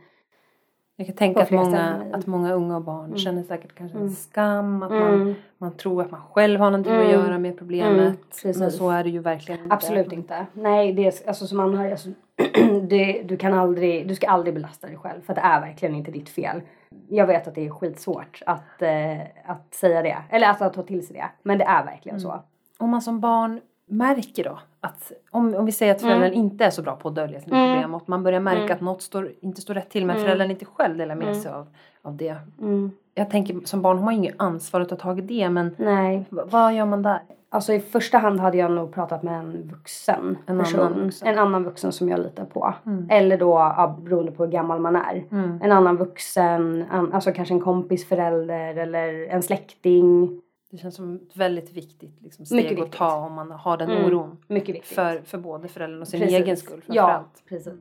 Jag 1.01 1.07
kan 1.07 1.15
tänka 1.15 1.41
att 1.41 1.51
många, 1.51 2.03
att 2.13 2.27
många 2.27 2.53
unga 2.53 2.75
och 2.75 2.81
barn 2.81 3.05
Mm. 3.05 3.17
känner 3.17 3.43
säkert 3.43 3.75
kanske 3.75 3.97
en 3.97 4.01
Mm. 4.03 4.13
skam. 4.15 4.83
Att 4.83 4.91
man, 4.91 5.13
mm, 5.13 5.35
man 5.57 5.77
tror 5.77 6.01
att 6.01 6.11
man 6.11 6.21
själv 6.31 6.59
har 6.59 6.71
någonting 6.71 6.93
att 6.93 6.99
Mm. 6.99 7.11
göra 7.11 7.37
med 7.39 7.57
problemet. 7.57 8.19
Men 8.43 8.71
så 8.71 8.89
är 8.89 9.03
det 9.03 9.09
ju 9.09 9.19
verkligen 9.19 9.61
inte. 9.63 9.73
Absolut 9.75 10.11
inte. 10.11 10.45
Nej, 10.53 10.93
det 10.93 11.05
är, 11.07 11.13
alltså 11.27 11.47
som 11.47 11.59
anhörig, 11.59 11.91
alltså, 11.91 12.09
det, 12.89 13.21
du 13.25 13.37
kan 13.37 13.53
aldrig, 13.53 14.07
du 14.07 14.15
ska 14.15 14.27
aldrig 14.27 14.53
belasta 14.53 14.87
dig 14.87 14.97
själv 14.97 15.21
för 15.21 15.35
det 15.35 15.41
är 15.41 15.61
verkligen 15.61 15.95
inte 15.95 16.11
ditt 16.11 16.29
fel. 16.29 16.61
Jag 17.09 17.27
vet 17.27 17.47
att 17.47 17.55
det 17.55 17.65
är 17.65 17.69
skitsvårt 17.69 18.41
att, 18.45 18.81
eh, 18.81 19.21
att 19.45 19.73
säga 19.73 20.01
det, 20.01 20.17
eller 20.29 20.47
alltså 20.47 20.63
att 20.63 20.73
ta 20.73 20.83
till 20.83 21.07
sig 21.07 21.15
det. 21.15 21.25
Men 21.43 21.57
det 21.57 21.63
är 21.65 21.85
verkligen 21.85 22.19
så. 22.19 22.41
Om 22.77 22.89
man 22.89 23.01
som 23.01 23.19
barn 23.19 23.59
märker 23.87 24.43
då 24.43 24.59
att 24.81 25.11
om, 25.31 25.55
om 25.55 25.65
vi 25.65 25.71
säger 25.71 25.95
att 25.95 26.01
föräldern 26.01 26.33
inte 26.33 26.65
är 26.65 26.69
så 26.69 26.81
bra 26.81 26.95
på 26.95 27.07
att 27.07 27.15
dölja 27.15 27.39
sina 27.39 27.57
Mm. 27.57 27.73
problem 27.75 27.93
och 27.93 28.01
att 28.01 28.07
man 28.07 28.23
börjar 28.23 28.39
märka 28.39 28.61
Mm. 28.61 28.71
att 28.71 28.81
något 28.81 29.01
står, 29.01 29.31
inte 29.41 29.61
står 29.61 29.73
rätt 29.73 29.89
till 29.89 30.05
men 30.05 30.15
Mm. 30.15 30.25
föräldern 30.25 30.51
inte 30.51 30.65
själv 30.65 30.97
delar 30.97 31.15
med 31.15 31.27
Mm. 31.27 31.39
sig 31.41 31.51
av, 31.51 31.67
av 32.01 32.17
det. 32.17 32.35
Mm. 32.61 32.91
Jag 33.15 33.29
tänker 33.29 33.59
som 33.65 33.81
barn 33.81 33.97
har 33.97 34.05
man 34.05 34.13
ju 34.13 34.17
inget 34.19 34.35
ansvar 34.37 34.81
att 34.81 34.89
ta 34.89 34.95
tag 34.95 35.19
i 35.19 35.21
det 35.21 35.49
men 35.49 35.75
Nej, 35.77 36.25
vad 36.29 36.73
gör 36.73 36.85
man 36.85 37.01
där? 37.01 37.19
alltså 37.49 37.73
i 37.73 37.79
första 37.79 38.17
hand 38.17 38.39
hade 38.39 38.57
jag 38.57 38.71
nog 38.71 38.93
pratat 38.93 39.23
med 39.23 39.39
en 39.39 39.67
vuxen 39.71 40.37
En 40.45 40.59
person. 40.59 40.79
annan 40.79 41.03
vuxen. 41.03 41.27
En 41.27 41.39
annan 41.39 41.63
vuxen 41.63 41.91
som 41.91 42.09
jag 42.09 42.19
litar 42.19 42.45
på. 42.45 42.73
Mm. 42.85 43.07
Eller 43.09 43.37
då 43.37 43.49
ja, 43.51 43.95
beroende 44.01 44.31
på 44.31 44.43
hur 44.45 44.51
gammal 44.51 44.79
man 44.79 44.95
är. 44.95 45.23
Mm. 45.31 45.59
En 45.63 45.71
annan 45.71 45.97
vuxen, 45.97 46.85
an, 46.91 47.13
alltså 47.13 47.31
kanske 47.31 47.53
en 47.53 47.59
kompis 47.61 48.07
förälder 48.07 48.75
eller 48.75 49.27
en 49.29 49.43
släkting. 49.43 50.41
Det 50.71 50.77
känns 50.77 50.95
som 50.95 51.15
ett 51.15 51.37
väldigt 51.37 51.73
viktigt 51.73 52.21
liksom, 52.21 52.43
Mycket 52.43 52.47
steg 52.67 52.79
att 52.79 52.85
viktigt. 52.85 52.97
ta 52.99 53.15
om 53.15 53.33
man 53.33 53.51
har 53.51 53.77
den 53.77 53.89
Mm. 53.89 54.05
oron. 54.05 54.37
Mycket 54.47 54.75
viktigt. 54.75 54.95
För, 54.95 55.21
för 55.21 55.37
både 55.37 55.67
föräldern 55.67 56.01
och 56.01 56.07
sin 56.07 56.19
Precis. 56.19 56.37
egen 56.39 56.57
skull 56.57 56.81
Ja, 56.87 56.93
framförallt. 57.03 57.43
precis. 57.49 57.73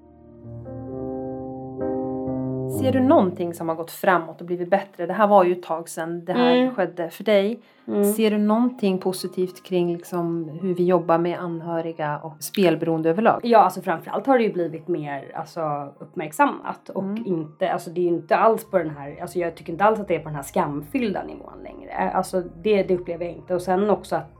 Ser 2.80 2.92
du 2.92 3.00
någonting 3.00 3.54
som 3.54 3.68
har 3.68 3.76
gått 3.76 3.90
framåt 3.90 4.40
och 4.40 4.46
blivit 4.46 4.70
bättre? 4.70 5.06
Det 5.06 5.12
här 5.12 5.26
var 5.26 5.44
ju 5.44 5.52
ett 5.52 5.62
tag 5.62 5.88
sedan 5.88 6.24
det 6.24 6.32
här 6.32 6.56
Mm. 6.56 6.74
skedde 6.74 7.10
för 7.10 7.24
dig. 7.24 7.60
Mm. 7.88 8.04
Ser 8.04 8.30
du 8.30 8.38
någonting 8.38 8.98
positivt 8.98 9.62
kring 9.64 9.92
liksom 9.92 10.48
hur 10.62 10.74
vi 10.74 10.84
jobbar 10.84 11.18
med 11.18 11.38
anhöriga 11.38 12.18
och 12.18 12.32
spelberoende 12.40 13.10
överlag? 13.10 13.40
Ja, 13.42 13.58
alltså 13.58 13.82
framförallt 13.82 14.26
har 14.26 14.38
det 14.38 14.44
ju 14.44 14.52
blivit 14.52 14.88
mer 14.88 15.32
alltså, 15.34 15.92
uppmärksammat 15.98 16.88
och 16.88 17.02
Mm. 17.02 17.26
inte, 17.26 17.72
alltså 17.72 17.90
det 17.90 18.00
är 18.00 18.02
ju 18.02 18.08
inte 18.08 18.36
alls 18.36 18.70
på 18.70 18.78
den 18.78 18.90
här, 18.90 19.18
alltså 19.20 19.38
jag 19.38 19.54
tycker 19.54 19.72
inte 19.72 19.84
alls 19.84 20.00
att 20.00 20.08
det 20.08 20.14
är 20.14 20.18
på 20.20 20.28
den 20.28 20.34
här 20.36 20.42
skamfyllda 20.42 21.22
nivån 21.24 21.62
längre. 21.62 21.92
Alltså 22.14 22.42
det, 22.62 22.82
det 22.82 22.94
upplever 22.94 23.24
jag 23.24 23.34
inte 23.34 23.54
och 23.54 23.62
sen 23.62 23.90
också 23.90 24.16
att 24.16 24.30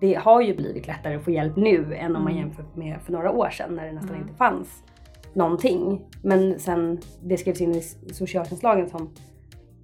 det 0.00 0.14
har 0.14 0.40
ju 0.40 0.56
blivit 0.56 0.86
lättare 0.86 1.14
att 1.16 1.24
få 1.24 1.30
hjälp 1.30 1.56
nu 1.56 1.94
än 1.94 2.16
om 2.16 2.22
man 2.24 2.32
Mm. 2.32 2.44
jämför 2.44 2.64
med 2.74 3.00
för 3.02 3.12
några 3.12 3.30
år 3.30 3.50
sedan 3.50 3.74
när 3.76 3.86
det 3.86 3.92
nästan 3.92 4.10
Mm. 4.14 4.22
inte 4.22 4.34
fanns 4.34 4.82
någonting. 5.36 6.00
Men 6.22 6.60
sen 6.60 6.98
det 7.22 7.36
skrevs 7.36 7.60
in 7.60 7.74
i 7.74 7.82
socialtjänstlagen 8.12 8.88
som, 8.88 9.10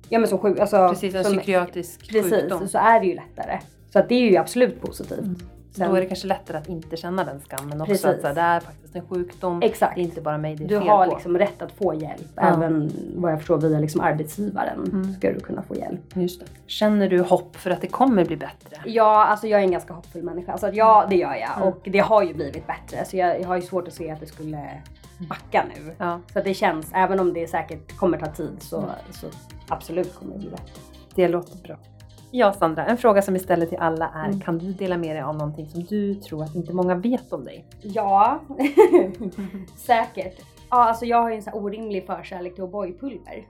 ja 0.08 0.18
men 0.18 0.28
som 0.28 0.38
sjuk, 0.38 0.58
alltså. 0.58 0.88
Precis, 0.88 1.14
en 1.14 1.24
som, 1.24 1.32
psykiatrisk 1.32 2.08
Precis, 2.08 2.32
sjukdom. 2.32 2.68
så 2.68 2.78
är 2.78 3.00
det 3.00 3.06
ju 3.06 3.14
lättare. 3.14 3.60
Så 3.92 3.98
att 3.98 4.08
det 4.08 4.14
är 4.14 4.30
ju 4.30 4.36
absolut 4.36 4.80
positivt. 4.80 5.18
Mm. 5.18 5.36
Sen- 5.76 5.90
Då 5.90 5.96
är 5.96 6.00
det 6.00 6.06
kanske 6.06 6.26
lättare 6.26 6.56
att 6.58 6.68
inte 6.68 6.96
känna 6.96 7.24
den 7.24 7.40
skammen 7.40 7.80
också. 7.80 7.92
Precis. 7.92 8.04
Att 8.06 8.20
så 8.20 8.26
här, 8.26 8.34
det 8.34 8.40
är 8.40 8.60
faktiskt 8.60 8.96
en 8.96 9.08
sjukdom. 9.08 9.62
Exakt. 9.62 9.94
Det 9.94 10.00
är 10.00 10.02
inte 10.02 10.20
bara 10.20 10.38
mig 10.38 10.56
det 10.56 10.64
är 10.64 10.68
Du 10.68 10.78
fel 10.78 10.88
har 10.88 11.06
på. 11.06 11.14
liksom 11.14 11.38
rätt 11.38 11.62
att 11.62 11.72
få 11.72 11.94
hjälp. 11.94 12.26
Ja. 12.34 12.42
Även 12.42 12.90
vad 13.16 13.32
jag 13.32 13.38
förstår 13.38 13.58
via 13.58 13.78
liksom 13.78 14.00
arbetsgivaren 14.00 14.84
Mm. 14.92 15.12
ska 15.14 15.32
du 15.32 15.40
kunna 15.40 15.62
få 15.62 15.74
hjälp. 15.76 16.00
Just 16.16 16.40
det. 16.40 16.46
Känner 16.66 17.08
du 17.08 17.20
hopp 17.20 17.56
för 17.56 17.70
att 17.70 17.80
det 17.80 17.86
kommer 17.86 18.24
bli 18.24 18.36
bättre? 18.36 18.76
Ja, 18.84 19.24
alltså 19.24 19.46
jag 19.46 19.60
är 19.60 19.64
en 19.64 19.70
ganska 19.72 19.94
hoppfull 19.94 20.22
människa. 20.22 20.58
Så 20.58 20.66
att 20.66 20.74
ja, 20.76 21.06
det 21.10 21.16
gör 21.16 21.34
jag. 21.34 21.56
Mm. 21.56 21.68
Och 21.68 21.78
det 21.84 21.98
har 21.98 22.22
ju 22.22 22.34
blivit 22.34 22.66
bättre. 22.66 23.04
Så 23.04 23.16
jag, 23.16 23.40
jag 23.40 23.48
har 23.48 23.56
ju 23.56 23.62
svårt 23.62 23.88
att 23.88 23.94
se 23.94 24.10
att 24.10 24.20
det 24.20 24.26
skulle 24.26 24.70
backa 25.28 25.64
nu. 25.76 25.94
Ja, 25.98 26.20
Så 26.32 26.40
det 26.42 26.54
känns, 26.54 26.90
även 26.94 27.20
om 27.20 27.32
det 27.32 27.46
säkert 27.50 27.96
kommer 27.96 28.18
ta 28.18 28.26
tid 28.26 28.56
så, 28.58 28.76
Mm. 28.78 28.90
så 29.10 29.26
absolut 29.68 30.14
kommer 30.14 30.32
det 30.32 30.38
bli 30.38 30.50
bättre. 30.50 30.80
det 31.14 31.28
låter 31.28 31.56
bra. 31.58 31.76
Ja, 32.34 32.52
Sandra, 32.52 32.86
en 32.86 32.96
fråga 32.96 33.22
som 33.22 33.34
vi 33.34 33.40
ställer 33.40 33.66
till 33.66 33.78
alla 33.78 34.08
är 34.14 34.26
Mm. 34.28 34.40
kan 34.40 34.58
du 34.58 34.72
dela 34.72 34.96
med 34.98 35.16
dig 35.16 35.22
av 35.22 35.36
någonting 35.36 35.68
som 35.68 35.82
du 35.84 36.14
tror 36.14 36.42
att 36.42 36.54
inte 36.54 36.72
många 36.74 36.94
vet 36.94 37.32
om 37.32 37.44
dig? 37.44 37.64
Ja, 37.82 38.40
säkert. 39.76 40.40
Ja, 40.70 40.76
alltså 40.88 41.04
jag 41.04 41.22
har 41.22 41.30
ju 41.30 41.36
en 41.36 41.42
sån 41.42 41.52
här 41.52 41.60
orimlig 41.62 42.06
förkärlek 42.06 42.54
till 42.54 42.64
O'boy-pulver. 42.64 43.44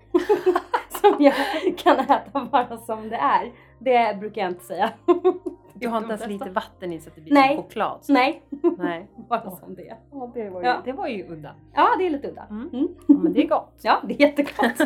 som 1.00 1.16
jag 1.24 1.34
kan 1.76 1.98
äta 2.00 2.44
bara 2.52 2.78
som 2.78 3.08
det 3.08 3.16
är. 3.16 3.52
Det 3.78 4.18
brukar 4.20 4.42
jag 4.42 4.50
inte 4.50 4.64
säga. 4.64 4.90
Du 5.74 5.88
har 5.88 5.98
inte 5.98 6.08
ens 6.12 6.26
lite 6.26 6.50
vatten 6.50 6.92
i 6.92 7.00
så 7.00 7.08
att 7.08 7.14
det 7.14 7.20
blir 7.20 7.32
Nej. 7.34 7.54
som 7.56 7.64
choklad? 7.64 8.00
Nej, 8.08 8.42
Nej. 8.78 9.06
bara 9.28 9.50
som 9.50 9.74
det. 9.74 9.96
Ja, 10.12 10.30
det 10.34 10.50
var 10.50 10.60
ju, 10.62 10.66
Ja. 10.66 10.76
det 10.84 10.92
var 10.92 11.06
ju 11.08 11.28
udda. 11.32 11.54
Ja, 11.74 11.88
det 11.98 12.06
är 12.06 12.10
lite 12.10 12.28
udda. 12.28 12.46
Mm. 12.50 12.68
Mm. 12.72 12.88
Ja, 13.08 13.14
men 13.14 13.32
det 13.32 13.42
är 13.44 13.48
gott. 13.48 13.80
Ja, 13.82 14.00
det 14.08 14.14
är 14.14 14.20
jättegott. 14.20 14.80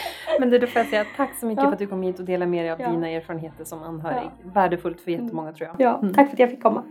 Men 0.40 0.50
du, 0.50 0.58
då 0.58 0.66
får 0.66 0.78
jag 0.80 0.88
säga 0.88 1.04
tack 1.16 1.34
så 1.34 1.46
mycket 1.46 1.62
Ja. 1.62 1.68
för 1.68 1.72
att 1.72 1.78
du 1.78 1.86
kom 1.86 2.02
hit 2.02 2.18
och 2.18 2.24
delade 2.24 2.50
med 2.50 2.64
dig 2.64 2.70
av 2.72 2.80
Ja. 2.80 2.88
dina 2.90 3.08
erfarenheter 3.08 3.64
som 3.64 3.82
anhörig. 3.82 4.30
Värdefullt 4.42 5.00
för 5.00 5.10
jättemånga 5.10 5.52
tror 5.52 5.68
jag. 5.68 5.80
ja, 5.88 5.98
Mm. 6.02 6.14
tack 6.14 6.26
för 6.26 6.32
att 6.32 6.38
jag 6.38 6.50
fick 6.50 6.62
komma. 6.62 6.82